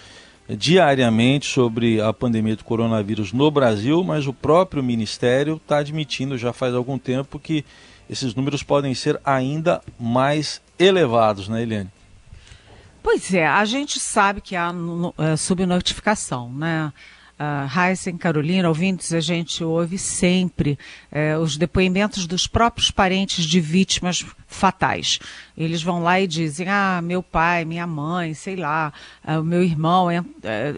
diariamente 0.48 1.46
sobre 1.46 2.00
a 2.00 2.12
pandemia 2.12 2.56
do 2.56 2.64
coronavírus 2.64 3.32
no 3.32 3.48
Brasil, 3.48 4.02
mas 4.02 4.26
o 4.26 4.32
próprio 4.32 4.82
Ministério 4.82 5.60
está 5.62 5.78
admitindo 5.78 6.36
já 6.36 6.52
faz 6.52 6.74
algum 6.74 6.98
tempo 6.98 7.38
que 7.38 7.64
esses 8.08 8.34
números 8.34 8.64
podem 8.64 8.94
ser 8.94 9.20
ainda 9.24 9.80
mais 9.98 10.60
elevados, 10.76 11.48
né, 11.48 11.62
Eliane? 11.62 11.90
Pois 13.00 13.32
é, 13.32 13.46
a 13.46 13.64
gente 13.64 14.00
sabe 14.00 14.40
que 14.40 14.56
há 14.56 14.72
uh, 14.72 15.36
subnotificação, 15.36 16.52
né? 16.52 16.92
Uh, 17.40 17.80
Heisen, 17.80 18.18
Carolina, 18.18 18.68
ouvintes, 18.68 19.14
a 19.14 19.20
gente 19.20 19.64
ouve 19.64 19.96
sempre 19.96 20.78
uh, 21.10 21.40
os 21.40 21.56
depoimentos 21.56 22.26
dos 22.26 22.46
próprios 22.46 22.90
parentes 22.90 23.46
de 23.46 23.60
vítimas 23.60 24.24
fatais. 24.46 25.18
Eles 25.56 25.82
vão 25.82 26.02
lá 26.02 26.20
e 26.20 26.26
dizem, 26.26 26.68
ah, 26.68 27.00
meu 27.02 27.22
pai, 27.22 27.64
minha 27.64 27.86
mãe, 27.86 28.34
sei 28.34 28.56
lá, 28.56 28.92
uh, 29.26 29.42
meu 29.42 29.62
irmão, 29.62 30.08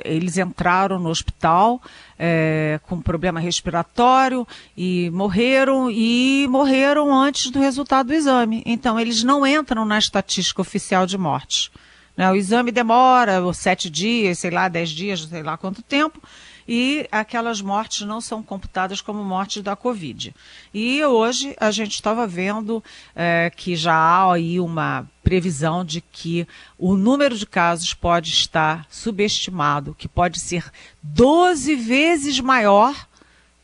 eles 0.05 0.39
entraram 0.39 0.99
no 0.99 1.09
hospital 1.09 1.81
com 2.85 3.01
problema 3.01 3.41
respiratório 3.41 4.47
e 4.77 5.11
morreram 5.11 5.91
e 5.91 6.47
morreram 6.49 7.13
antes 7.13 7.51
do 7.51 7.59
resultado 7.59 8.09
do 8.09 8.15
exame. 8.15 8.63
Então, 8.65 9.01
eles 9.01 9.25
não 9.25 9.45
entram 9.45 9.85
na 9.85 9.99
estatística 9.99 10.61
oficial 10.61 11.05
de 11.05 11.19
mortes. 11.19 11.69
Né? 12.17 12.31
O 12.31 12.37
exame 12.37 12.71
demora 12.71 13.41
sete 13.53 13.91
dias, 13.91 14.39
sei 14.39 14.51
lá, 14.51 14.69
dez 14.69 14.91
dias, 14.91 15.23
sei 15.23 15.43
lá 15.43 15.57
quanto 15.57 15.83
tempo, 15.83 16.23
e 16.67 17.07
aquelas 17.11 17.61
mortes 17.61 18.07
não 18.07 18.21
são 18.21 18.43
computadas 18.43 19.01
como 19.01 19.23
mortes 19.25 19.63
da 19.63 19.77
Covid. 19.77 20.35
E 20.73 21.05
hoje 21.05 21.57
a 21.59 21.71
gente 21.71 21.95
estava 21.95 22.27
vendo 22.27 22.83
é, 23.15 23.51
que 23.55 23.77
já 23.77 23.95
há 23.95 24.33
aí 24.33 24.61
uma 24.61 25.09
previsão 25.23 25.85
de 25.85 26.01
que 26.01 26.47
o 26.79 26.97
número 26.97 27.37
de 27.37 27.47
casos 27.47 27.95
pode 27.95 28.31
estar 28.31 28.87
subestimado, 28.91 29.95
que 29.99 30.09
pode 30.09 30.41
ser 30.41 30.71
12 31.03 31.75
vezes 31.77 32.41
maior 32.41 33.07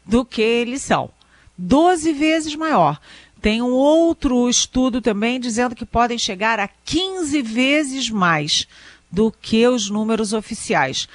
do 0.04 0.24
que 0.24 0.40
eles 0.40 0.82
são. 0.82 1.10
12 1.56 2.12
vezes 2.12 2.54
maior. 2.54 3.00
Tem 3.40 3.62
um 3.62 3.72
outro 3.72 4.48
estudo 4.48 5.00
também 5.00 5.38
dizendo 5.38 5.74
que 5.74 5.86
podem 5.86 6.18
chegar 6.18 6.58
a 6.58 6.68
15 6.68 7.42
vezes 7.42 8.10
mais 8.10 8.66
do 9.10 9.30
que 9.30 9.66
os 9.66 9.88
números 9.88 10.32
oficiais. 10.32 11.08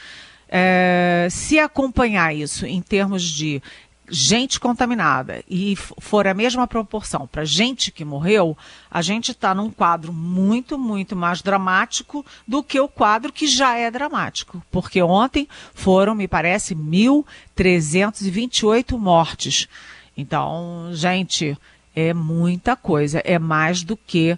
É, 0.56 1.28
se 1.32 1.58
acompanhar 1.58 2.36
isso 2.36 2.68
em 2.68 2.80
termos 2.80 3.24
de 3.24 3.60
gente 4.08 4.60
contaminada 4.60 5.44
e 5.50 5.76
for 5.76 6.28
a 6.28 6.34
mesma 6.36 6.68
proporção 6.68 7.26
para 7.26 7.44
gente 7.44 7.92
que 7.92 8.06
morreu, 8.06 8.56
a 8.92 9.02
gente 9.02 9.32
está 9.32 9.56
num 9.56 9.72
quadro 9.72 10.14
muito, 10.14 10.78
muito 10.78 11.16
mais 11.16 11.42
dramático 11.42 12.24
do 12.48 12.62
que 12.62 12.80
o 12.80 12.88
quadro 12.88 13.34
que 13.34 13.48
já 13.48 13.76
é 13.76 13.90
dramático. 13.90 14.62
Porque 14.70 15.02
ontem 15.02 15.48
foram, 15.74 16.14
me 16.14 16.28
parece, 16.28 16.76
1.328 16.76 18.96
mortes. 18.96 19.68
Então, 20.16 20.90
gente, 20.92 21.58
é 21.96 22.14
muita 22.14 22.76
coisa. 22.76 23.24
É 23.26 23.40
mais 23.40 23.82
do 23.82 23.98
que 23.98 24.34
uh, 24.34 24.38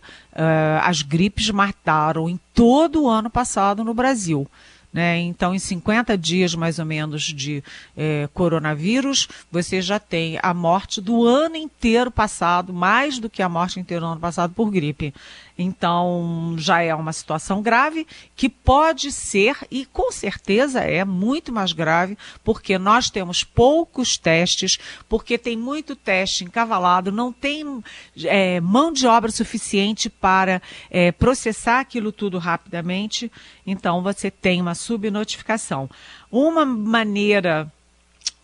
as 0.82 1.02
gripes 1.02 1.50
mataram 1.50 2.30
em 2.30 2.40
todo 2.54 3.04
o 3.04 3.10
ano 3.10 3.30
passado 3.30 3.84
no 3.84 3.94
Brasil. 3.94 4.48
Né? 4.96 5.18
Então, 5.20 5.54
em 5.54 5.60
50 5.60 6.18
dias 6.18 6.56
mais 6.56 6.80
ou 6.80 6.86
menos 6.86 7.24
de 7.24 7.62
é, 7.98 8.30
coronavírus, 8.34 9.28
você 9.52 9.82
já 9.82 10.00
tem 10.00 10.40
a 10.42 10.54
morte 10.54 11.02
do 11.02 11.26
ano 11.26 11.58
inteiro 11.58 12.10
passado, 12.10 12.72
mais 12.72 13.20
do 13.20 13.30
que 13.30 13.42
a 13.42 13.50
morte 13.50 13.78
inteira 13.78 14.06
do 14.06 14.12
ano 14.14 14.22
passado 14.22 14.54
por 14.54 14.72
gripe. 14.72 15.14
Então, 15.58 16.56
já 16.58 16.82
é 16.82 16.94
uma 16.94 17.14
situação 17.14 17.62
grave 17.62 18.06
que 18.36 18.50
pode 18.50 19.12
ser, 19.12 19.58
e 19.72 19.86
com 19.86 20.12
certeza 20.12 20.82
é 20.82 21.06
muito 21.06 21.52
mais 21.52 21.72
grave, 21.72 22.18
porque 22.44 22.78
nós 22.78 23.10
temos 23.10 23.44
poucos 23.44 24.18
testes, 24.18 24.78
porque 25.08 25.38
tem 25.38 25.56
muito 25.56 25.96
teste 25.96 26.44
encavalado, 26.44 27.12
não 27.12 27.32
tem 27.32 27.84
é, 28.24 28.60
mão 28.60 28.92
de 28.92 29.08
obra 29.08 29.32
suficiente 29.32 30.10
para 30.10 30.62
é, 30.90 31.12
processar 31.12 31.80
aquilo 31.80 32.12
tudo 32.12 32.38
rapidamente. 32.38 33.32
Então, 33.66 34.02
você 34.04 34.30
tem 34.30 34.62
uma 34.62 34.76
subnotificação. 34.76 35.90
Uma 36.30 36.66
maneira 36.66 37.72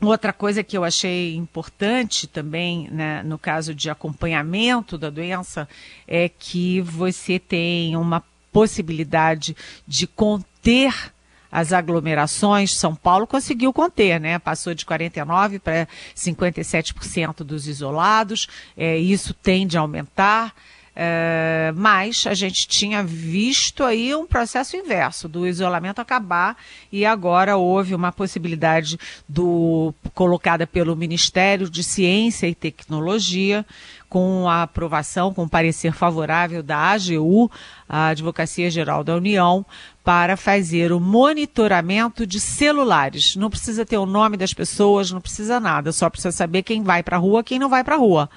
Outra 0.01 0.33
coisa 0.33 0.63
que 0.63 0.75
eu 0.75 0.83
achei 0.83 1.35
importante 1.35 2.25
também, 2.25 2.89
né, 2.89 3.21
no 3.21 3.37
caso 3.37 3.75
de 3.75 3.87
acompanhamento 3.87 4.97
da 4.97 5.11
doença, 5.11 5.69
é 6.07 6.27
que 6.27 6.81
você 6.81 7.37
tem 7.37 7.95
uma 7.95 8.23
possibilidade 8.51 9.55
de 9.87 10.07
conter 10.07 11.13
as 11.51 11.73
aglomerações. 11.73 12.75
São 12.75 12.95
Paulo 12.95 13.27
conseguiu 13.27 13.73
conter, 13.73 14.19
né? 14.19 14.39
Passou 14.39 14.73
de 14.73 14.85
49% 14.85 15.59
para 15.59 15.87
57% 16.15 17.43
dos 17.43 17.67
isolados. 17.67 18.47
É, 18.75 18.97
isso 18.97 19.33
tende 19.33 19.77
a 19.77 19.81
aumentar. 19.81 20.55
É, 20.93 21.71
mas 21.73 22.25
a 22.27 22.33
gente 22.33 22.67
tinha 22.67 23.01
visto 23.01 23.83
aí 23.83 24.13
um 24.13 24.27
processo 24.27 24.75
inverso 24.75 25.29
do 25.29 25.47
isolamento 25.47 26.01
acabar 26.01 26.57
e 26.91 27.05
agora 27.05 27.55
houve 27.55 27.95
uma 27.95 28.11
possibilidade 28.11 28.99
do 29.27 29.93
colocada 30.13 30.67
pelo 30.67 30.93
Ministério 30.93 31.69
de 31.69 31.81
Ciência 31.81 32.45
e 32.45 32.53
Tecnologia 32.53 33.65
com 34.09 34.49
a 34.49 34.63
aprovação, 34.63 35.33
com 35.33 35.47
parecer 35.47 35.93
favorável 35.93 36.61
da 36.61 36.77
AGU, 36.77 37.49
a 37.87 38.07
Advocacia 38.07 38.69
Geral 38.69 39.05
da 39.05 39.15
União, 39.15 39.65
para 40.03 40.35
fazer 40.35 40.91
o 40.91 40.99
monitoramento 40.99 42.27
de 42.27 42.37
celulares. 42.37 43.37
Não 43.37 43.49
precisa 43.49 43.85
ter 43.85 43.97
o 43.97 44.05
nome 44.05 44.35
das 44.35 44.53
pessoas, 44.53 45.09
não 45.09 45.21
precisa 45.21 45.61
nada, 45.61 45.93
só 45.93 46.09
precisa 46.09 46.33
saber 46.33 46.63
quem 46.63 46.83
vai 46.83 47.01
para 47.01 47.15
a 47.15 47.19
rua, 47.19 47.41
quem 47.41 47.57
não 47.57 47.69
vai 47.69 47.85
para 47.85 47.95
a 47.95 47.97
rua. 47.97 48.29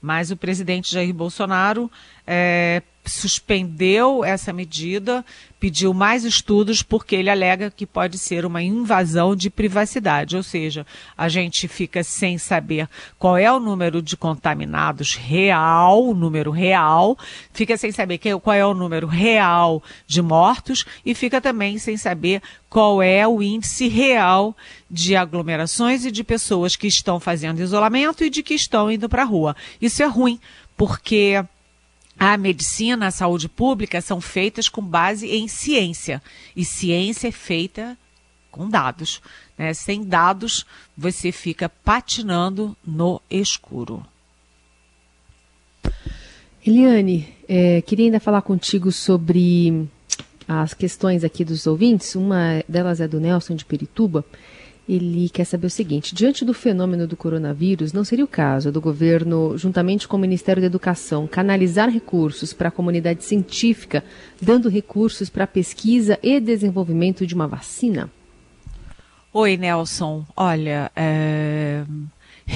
Mas 0.00 0.30
o 0.30 0.36
presidente 0.36 0.92
Jair 0.92 1.12
Bolsonaro 1.12 1.90
é, 2.26 2.82
suspendeu 3.04 4.24
essa 4.24 4.52
medida, 4.52 5.24
pediu 5.58 5.92
mais 5.92 6.24
estudos 6.24 6.82
porque 6.82 7.16
ele 7.16 7.30
alega 7.30 7.70
que 7.70 7.86
pode 7.86 8.18
ser 8.18 8.44
uma 8.44 8.62
invasão 8.62 9.34
de 9.34 9.50
privacidade, 9.50 10.36
ou 10.36 10.42
seja, 10.42 10.86
a 11.16 11.28
gente 11.28 11.66
fica 11.66 12.02
sem 12.04 12.38
saber 12.38 12.88
qual 13.18 13.36
é 13.36 13.52
o 13.52 13.58
número 13.58 14.00
de 14.00 14.16
contaminados 14.16 15.14
real, 15.14 16.04
o 16.04 16.14
número 16.14 16.50
real, 16.50 17.18
fica 17.52 17.76
sem 17.76 17.90
saber 17.90 18.18
qual 18.18 18.54
é 18.54 18.64
o 18.64 18.74
número 18.74 19.06
real 19.06 19.82
de 20.06 20.22
mortos 20.22 20.84
e 21.04 21.14
fica 21.14 21.40
também 21.40 21.78
sem 21.78 21.96
saber 21.96 22.40
qual 22.68 23.02
é 23.02 23.26
o 23.26 23.42
índice 23.42 23.88
real 23.88 24.56
de 24.90 25.16
aglomerações 25.16 26.04
e 26.04 26.10
de 26.10 26.22
pessoas 26.22 26.76
que 26.76 26.86
estão 26.86 27.18
fazendo 27.18 27.60
isolamento 27.60 28.24
e 28.24 28.30
de 28.30 28.42
que 28.42 28.54
estão 28.54 28.90
indo 28.90 29.08
para 29.08 29.22
a 29.22 29.26
rua. 29.26 29.56
Isso 29.80 30.02
é 30.02 30.06
ruim, 30.06 30.38
porque 30.76 31.42
a 32.18 32.36
medicina, 32.36 33.06
a 33.06 33.10
saúde 33.10 33.48
pública 33.48 34.00
são 34.00 34.20
feitas 34.20 34.68
com 34.68 34.82
base 34.82 35.28
em 35.28 35.46
ciência. 35.46 36.20
E 36.56 36.64
ciência 36.64 37.28
é 37.28 37.32
feita 37.32 37.96
com 38.50 38.68
dados. 38.68 39.22
Né? 39.56 39.72
Sem 39.72 40.02
dados, 40.02 40.66
você 40.96 41.30
fica 41.30 41.68
patinando 41.68 42.76
no 42.84 43.22
escuro. 43.30 44.04
Eliane, 46.66 47.32
é, 47.48 47.80
queria 47.82 48.06
ainda 48.06 48.20
falar 48.20 48.42
contigo 48.42 48.90
sobre 48.90 49.88
as 50.46 50.74
questões 50.74 51.22
aqui 51.22 51.44
dos 51.44 51.66
ouvintes. 51.66 52.16
Uma 52.16 52.64
delas 52.68 53.00
é 53.00 53.06
do 53.06 53.20
Nelson 53.20 53.54
de 53.54 53.64
Perituba. 53.64 54.24
Ele 54.88 55.28
quer 55.28 55.44
saber 55.44 55.66
o 55.66 55.70
seguinte: 55.70 56.14
diante 56.14 56.44
do 56.44 56.54
fenômeno 56.54 57.06
do 57.06 57.16
coronavírus, 57.16 57.92
não 57.92 58.04
seria 58.04 58.24
o 58.24 58.28
caso 58.28 58.72
do 58.72 58.80
governo, 58.80 59.56
juntamente 59.58 60.08
com 60.08 60.16
o 60.16 60.20
Ministério 60.20 60.62
da 60.62 60.66
Educação, 60.66 61.26
canalizar 61.26 61.90
recursos 61.90 62.54
para 62.54 62.68
a 62.68 62.72
comunidade 62.72 63.22
científica, 63.22 64.02
dando 64.40 64.70
recursos 64.70 65.28
para 65.28 65.44
a 65.44 65.48
pesquisa 65.48 66.18
e 66.22 66.40
desenvolvimento 66.40 67.26
de 67.26 67.34
uma 67.34 67.46
vacina? 67.46 68.10
Oi, 69.30 69.58
Nelson. 69.58 70.24
Olha, 70.34 70.90
é... 70.96 71.84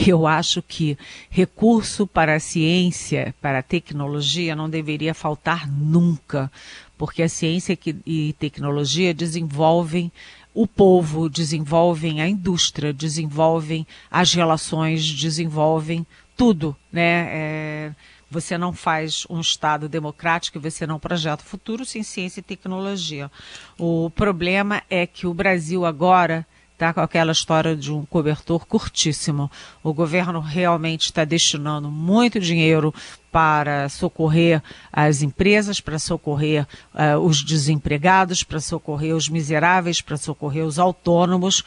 eu 0.07 0.27
acho 0.27 0.63
que 0.63 0.97
recurso 1.29 2.07
para 2.07 2.35
a 2.35 2.41
ciência, 2.41 3.35
para 3.43 3.59
a 3.59 3.63
tecnologia, 3.63 4.57
não 4.57 4.71
deveria 4.71 5.13
faltar 5.13 5.71
nunca, 5.71 6.51
porque 6.97 7.23
a 7.23 7.29
ciência 7.29 7.79
e 8.07 8.35
tecnologia 8.39 9.13
desenvolvem 9.13 10.11
o 10.55 10.67
povo, 10.67 11.29
desenvolvem 11.29 12.21
a 12.21 12.29
indústria, 12.29 12.93
desenvolvem 12.93 13.87
as 14.11 14.33
relações, 14.33 15.05
desenvolvem 15.05 16.07
tudo, 16.37 16.77
né? 16.93 17.29
É, 17.31 17.95
você 18.31 18.57
não 18.57 18.73
faz 18.73 19.27
um 19.29 19.41
Estado 19.41 19.89
democrático, 19.89 20.59
você 20.59 20.87
não 20.87 20.99
projeta 20.99 21.43
o 21.43 21.47
futuro 21.47 21.85
sem 21.85 22.03
ciência 22.03 22.41
e 22.41 22.43
tecnologia. 22.43 23.31
O 23.79 24.11
problema 24.11 24.83
é 24.89 25.07
que 25.07 25.27
o 25.27 25.35
Brasil 25.35 25.85
agora 25.85 26.47
está 26.83 26.93
com 26.93 27.01
aquela 27.01 27.31
história 27.31 27.77
de 27.77 27.93
um 27.93 28.05
cobertor 28.05 28.67
curtíssimo. 28.67 29.49
O 29.85 29.95
governo 29.95 30.41
realmente 30.41 31.03
está 31.03 31.25
destinando 31.25 31.89
muito 31.89 32.41
dinheiro 32.41 32.93
para 33.31 33.89
socorrer 33.89 34.61
as 34.93 35.23
empresas, 35.23 35.81
para 35.81 35.97
socorrer 36.01 36.67
uh, 36.93 37.19
os 37.21 37.45
desempregados, 37.45 38.43
para 38.43 38.59
socorrer 38.59 39.15
os 39.15 39.29
miseráveis, 39.29 40.01
para 40.01 40.17
socorrer 40.17 40.65
os 40.65 40.77
autônomos. 40.77 41.63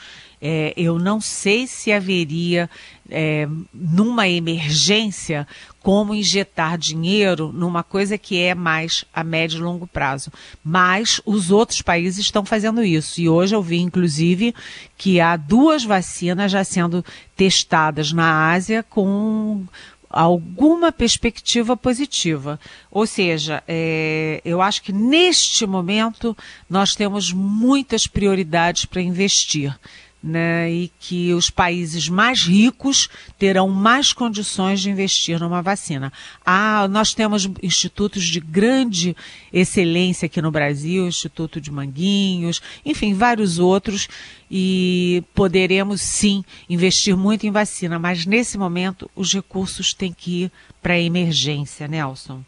É, 0.48 0.72
eu 0.76 0.96
não 0.96 1.20
sei 1.20 1.66
se 1.66 1.90
haveria, 1.90 2.70
é, 3.10 3.48
numa 3.74 4.28
emergência, 4.28 5.44
como 5.80 6.14
injetar 6.14 6.78
dinheiro 6.78 7.50
numa 7.52 7.82
coisa 7.82 8.16
que 8.16 8.40
é 8.40 8.54
mais 8.54 9.04
a 9.12 9.24
médio 9.24 9.58
e 9.58 9.62
longo 9.62 9.88
prazo. 9.88 10.30
Mas 10.64 11.20
os 11.26 11.50
outros 11.50 11.82
países 11.82 12.26
estão 12.26 12.44
fazendo 12.44 12.80
isso. 12.84 13.20
E 13.20 13.28
hoje 13.28 13.56
eu 13.56 13.62
vi, 13.62 13.78
inclusive, 13.78 14.54
que 14.96 15.18
há 15.18 15.36
duas 15.36 15.82
vacinas 15.82 16.52
já 16.52 16.62
sendo 16.62 17.04
testadas 17.34 18.12
na 18.12 18.52
Ásia 18.52 18.84
com 18.84 19.64
alguma 20.08 20.92
perspectiva 20.92 21.76
positiva. 21.76 22.60
Ou 22.88 23.04
seja, 23.04 23.64
é, 23.66 24.40
eu 24.44 24.62
acho 24.62 24.80
que 24.80 24.92
neste 24.92 25.66
momento 25.66 26.36
nós 26.70 26.94
temos 26.94 27.32
muitas 27.32 28.06
prioridades 28.06 28.84
para 28.84 29.02
investir 29.02 29.76
né, 30.22 30.70
e 30.72 30.90
que 30.98 31.32
os 31.34 31.50
países 31.50 32.08
mais 32.08 32.42
ricos 32.42 33.08
terão 33.38 33.68
mais 33.68 34.12
condições 34.12 34.80
de 34.80 34.90
investir 34.90 35.38
numa 35.38 35.62
vacina. 35.62 36.12
Ah, 36.44 36.88
nós 36.88 37.14
temos 37.14 37.48
institutos 37.62 38.24
de 38.24 38.40
grande 38.40 39.16
excelência 39.52 40.26
aqui 40.26 40.42
no 40.42 40.50
Brasil, 40.50 41.06
Instituto 41.06 41.60
de 41.60 41.70
Manguinhos, 41.70 42.60
enfim, 42.84 43.14
vários 43.14 43.58
outros, 43.58 44.08
e 44.50 45.22
poderemos 45.34 46.00
sim 46.02 46.44
investir 46.68 47.16
muito 47.16 47.46
em 47.46 47.50
vacina, 47.50 47.98
mas 47.98 48.26
nesse 48.26 48.58
momento 48.58 49.10
os 49.14 49.32
recursos 49.32 49.94
têm 49.94 50.12
que 50.12 50.44
ir 50.44 50.52
para 50.82 50.94
a 50.94 51.00
emergência, 51.00 51.86
Nelson. 51.86 52.42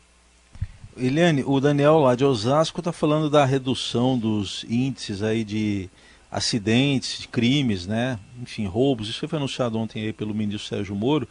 Eliane, 0.96 1.44
o 1.46 1.60
Daniel 1.60 2.00
lá 2.00 2.16
de 2.16 2.24
Osasco 2.24 2.80
está 2.80 2.92
falando 2.92 3.30
da 3.30 3.44
redução 3.44 4.18
dos 4.18 4.64
índices 4.68 5.22
aí 5.22 5.44
de 5.44 5.88
acidentes, 6.30 7.26
crimes, 7.26 7.86
né? 7.86 8.18
enfim, 8.40 8.66
roubos. 8.66 9.08
Isso 9.08 9.26
foi 9.26 9.38
anunciado 9.38 9.78
ontem 9.78 10.04
aí 10.04 10.12
pelo 10.12 10.34
ministro 10.34 10.68
Sérgio 10.68 10.94
Moro. 10.94 11.28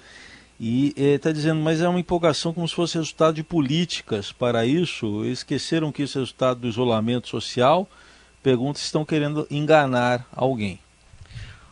E 0.60 0.94
está 0.98 1.30
eh, 1.30 1.34
dizendo, 1.34 1.62
mas 1.62 1.82
é 1.82 1.88
uma 1.88 2.00
empolgação 2.00 2.52
como 2.52 2.68
se 2.68 2.74
fosse 2.74 2.98
resultado 2.98 3.36
de 3.36 3.44
políticas 3.44 4.32
para 4.32 4.66
isso. 4.66 5.24
Esqueceram 5.26 5.92
que 5.92 6.04
isso 6.04 6.18
é 6.18 6.22
resultado 6.22 6.62
do 6.62 6.68
isolamento 6.68 7.28
social. 7.28 7.88
Pergunta 8.42 8.80
se 8.80 8.86
estão 8.86 9.06
querendo 9.06 9.46
enganar 9.52 10.28
alguém. 10.36 10.80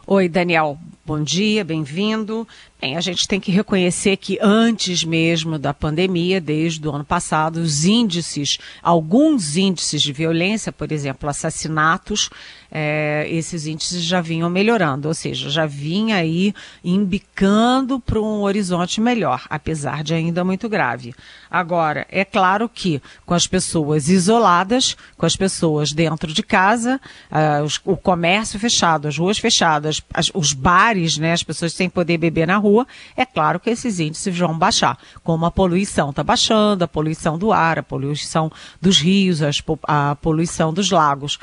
Oi, 0.07 0.29
Daniel. 0.29 0.77
Bom 1.03 1.23
dia, 1.23 1.63
bem-vindo. 1.63 2.47
Bem, 2.81 2.97
a 2.97 3.01
gente 3.01 3.27
tem 3.27 3.39
que 3.39 3.51
reconhecer 3.51 4.17
que 4.17 4.37
antes 4.41 5.03
mesmo 5.03 5.57
da 5.57 5.73
pandemia, 5.73 6.41
desde 6.41 6.85
o 6.87 6.91
ano 6.93 7.05
passado, 7.05 7.57
os 7.57 7.85
índices, 7.85 8.57
alguns 8.83 9.55
índices 9.55 10.01
de 10.01 10.11
violência, 10.11 10.71
por 10.71 10.91
exemplo, 10.91 11.29
assassinatos, 11.29 12.29
é, 12.77 13.25
esses 13.29 13.65
índices 13.65 14.03
já 14.03 14.19
vinham 14.19 14.49
melhorando, 14.49 15.07
ou 15.07 15.13
seja, 15.13 15.49
já 15.49 15.65
vinha 15.65 16.17
aí 16.17 16.53
embicando 16.83 18.01
para 18.01 18.19
um 18.19 18.41
horizonte 18.41 18.99
melhor, 18.99 19.45
apesar 19.49 20.03
de 20.03 20.13
ainda 20.13 20.43
muito 20.43 20.67
grave. 20.67 21.15
Agora, 21.49 22.05
é 22.09 22.25
claro 22.25 22.67
que 22.67 23.01
com 23.25 23.33
as 23.33 23.47
pessoas 23.47 24.09
isoladas, 24.09 24.97
com 25.17 25.25
as 25.25 25.37
pessoas 25.37 25.93
dentro 25.93 26.33
de 26.33 26.43
casa, 26.43 26.99
uh, 27.31 27.63
os, 27.63 27.79
o 27.85 27.95
comércio 27.95 28.59
fechado, 28.59 29.07
as 29.07 29.17
ruas 29.17 29.37
fechadas, 29.37 30.01
as, 30.13 30.29
os 30.33 30.51
bares, 30.51 31.17
né, 31.17 31.31
as 31.31 31.43
pessoas 31.43 31.71
sem 31.71 31.89
poder 31.89 32.17
beber 32.17 32.45
na 32.45 32.57
rua, 32.57 32.64
é 33.15 33.25
claro 33.25 33.59
que 33.59 33.69
esses 33.69 33.99
índices 33.99 34.37
vão 34.37 34.57
baixar. 34.57 34.97
Como 35.23 35.45
a 35.45 35.51
poluição 35.51 36.09
está 36.09 36.23
baixando, 36.23 36.83
a 36.83 36.87
poluição 36.87 37.37
do 37.37 37.51
ar, 37.51 37.79
a 37.79 37.83
poluição 37.83 38.51
dos 38.81 38.99
rios, 38.99 39.41
a 39.87 40.15
poluição 40.15 40.73
dos 40.73 40.89
lagos. 40.91 41.37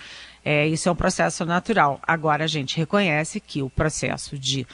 É, 0.44 0.66
isso 0.66 0.88
é 0.88 0.92
um 0.92 0.96
processo 0.96 1.44
natural. 1.44 2.00
Agora, 2.02 2.44
a 2.44 2.48
gente 2.48 2.76
reconhece 2.76 3.38
que 3.40 3.62
o 3.62 3.70
processo 3.70 4.38
de 4.38 4.66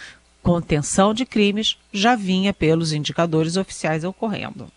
contenção 0.42 1.12
de 1.12 1.26
crimes 1.26 1.76
já 1.92 2.16
vinha 2.16 2.54
pelos 2.54 2.92
indicadores 2.92 3.56
oficiais 3.56 4.04
ocorrendo. 4.04 4.70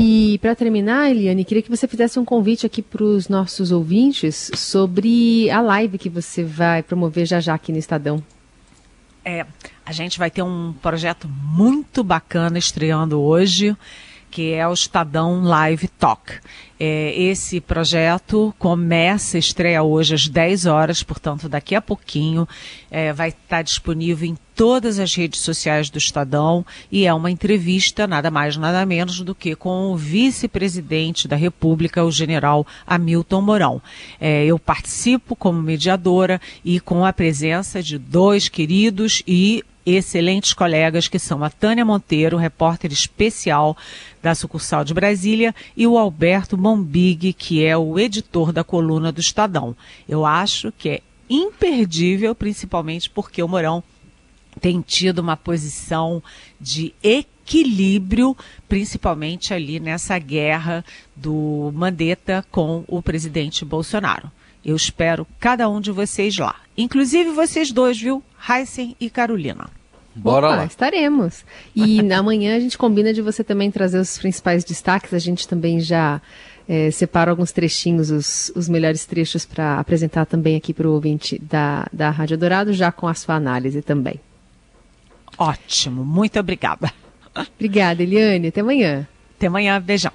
E 0.00 0.38
para 0.38 0.54
terminar, 0.54 1.10
Eliane, 1.10 1.44
queria 1.44 1.62
que 1.62 1.70
você 1.70 1.88
fizesse 1.88 2.20
um 2.20 2.24
convite 2.24 2.64
aqui 2.64 2.80
para 2.80 3.02
os 3.02 3.28
nossos 3.28 3.72
ouvintes 3.72 4.48
sobre 4.54 5.50
a 5.50 5.60
live 5.60 5.98
que 5.98 6.08
você 6.08 6.44
vai 6.44 6.84
promover 6.84 7.26
já 7.26 7.40
já 7.40 7.54
aqui 7.54 7.72
no 7.72 7.78
Estadão. 7.78 8.22
É, 9.30 9.44
a 9.84 9.92
gente 9.92 10.18
vai 10.18 10.30
ter 10.30 10.40
um 10.40 10.72
projeto 10.80 11.28
muito 11.28 12.02
bacana 12.02 12.58
estreando 12.58 13.20
hoje 13.20 13.76
que 14.30 14.52
é 14.52 14.66
o 14.66 14.72
Estadão 14.72 15.42
Live 15.42 15.88
Talk. 15.88 16.34
É, 16.80 17.12
esse 17.20 17.60
projeto 17.60 18.54
começa, 18.56 19.36
estreia 19.36 19.82
hoje 19.82 20.14
às 20.14 20.28
10 20.28 20.66
horas, 20.66 21.02
portanto, 21.02 21.48
daqui 21.48 21.74
a 21.74 21.82
pouquinho 21.82 22.46
é, 22.88 23.12
vai 23.12 23.30
estar 23.30 23.62
disponível 23.62 24.28
em 24.28 24.38
todas 24.54 25.00
as 25.00 25.12
redes 25.12 25.40
sociais 25.40 25.90
do 25.90 25.98
Estadão 25.98 26.64
e 26.90 27.04
é 27.04 27.12
uma 27.12 27.30
entrevista, 27.30 28.06
nada 28.06 28.30
mais, 28.30 28.56
nada 28.56 28.86
menos 28.86 29.20
do 29.20 29.34
que 29.34 29.56
com 29.56 29.92
o 29.92 29.96
vice-presidente 29.96 31.26
da 31.26 31.34
República, 31.34 32.04
o 32.04 32.12
general 32.12 32.64
Hamilton 32.86 33.40
Mourão. 33.40 33.82
É, 34.20 34.44
eu 34.44 34.58
participo 34.58 35.34
como 35.34 35.60
mediadora 35.60 36.40
e 36.64 36.78
com 36.78 37.04
a 37.04 37.12
presença 37.12 37.82
de 37.82 37.98
dois 37.98 38.48
queridos 38.48 39.20
e 39.26 39.64
excelentes 39.94 40.52
colegas 40.52 41.08
que 41.08 41.18
são 41.18 41.42
a 41.42 41.50
Tânia 41.50 41.84
Monteiro, 41.84 42.36
repórter 42.36 42.92
especial 42.92 43.76
da 44.22 44.34
sucursal 44.34 44.84
de 44.84 44.94
Brasília, 44.94 45.54
e 45.76 45.86
o 45.86 45.96
Alberto 45.96 46.56
Bombig, 46.56 47.32
que 47.32 47.64
é 47.64 47.76
o 47.76 47.98
editor 47.98 48.52
da 48.52 48.64
coluna 48.64 49.12
do 49.12 49.20
Estadão. 49.20 49.76
Eu 50.08 50.26
acho 50.26 50.72
que 50.72 50.88
é 50.88 51.00
imperdível, 51.30 52.34
principalmente 52.34 53.08
porque 53.10 53.42
o 53.42 53.48
Mourão 53.48 53.82
tem 54.60 54.80
tido 54.80 55.20
uma 55.20 55.36
posição 55.36 56.22
de 56.60 56.94
equilíbrio, 57.02 58.36
principalmente 58.68 59.54
ali 59.54 59.78
nessa 59.78 60.18
guerra 60.18 60.84
do 61.14 61.70
Mandetta 61.74 62.44
com 62.50 62.84
o 62.88 63.00
presidente 63.00 63.64
Bolsonaro. 63.64 64.30
Eu 64.64 64.76
espero 64.76 65.26
cada 65.38 65.68
um 65.68 65.80
de 65.80 65.92
vocês 65.92 66.36
lá. 66.36 66.56
Inclusive 66.76 67.30
vocês 67.30 67.72
dois, 67.72 67.98
viu? 67.98 68.22
Heisen 68.48 68.96
e 69.00 69.08
Carolina. 69.08 69.77
Bora 70.14 70.48
Opa, 70.48 70.56
lá. 70.56 70.64
Estaremos. 70.64 71.44
E 71.74 72.00
amanhã 72.12 72.56
a 72.56 72.60
gente 72.60 72.76
combina 72.76 73.12
de 73.12 73.22
você 73.22 73.44
também 73.44 73.70
trazer 73.70 73.98
os 73.98 74.18
principais 74.18 74.64
destaques. 74.64 75.14
A 75.14 75.18
gente 75.18 75.46
também 75.46 75.80
já 75.80 76.20
é, 76.68 76.90
separa 76.90 77.30
alguns 77.30 77.52
trechinhos, 77.52 78.10
os, 78.10 78.52
os 78.54 78.68
melhores 78.68 79.06
trechos 79.06 79.46
para 79.46 79.78
apresentar 79.78 80.26
também 80.26 80.56
aqui 80.56 80.74
para 80.74 80.88
o 80.88 80.92
ouvinte 80.92 81.40
da, 81.40 81.86
da 81.92 82.10
Rádio 82.10 82.36
Dourado, 82.36 82.72
já 82.72 82.92
com 82.92 83.06
a 83.06 83.14
sua 83.14 83.36
análise 83.36 83.80
também. 83.80 84.20
Ótimo, 85.38 86.04
muito 86.04 86.38
obrigada. 86.38 86.92
Obrigada, 87.54 88.02
Eliane. 88.02 88.48
Até 88.48 88.60
amanhã. 88.60 89.06
Até 89.36 89.46
amanhã, 89.46 89.80
beijão. 89.80 90.12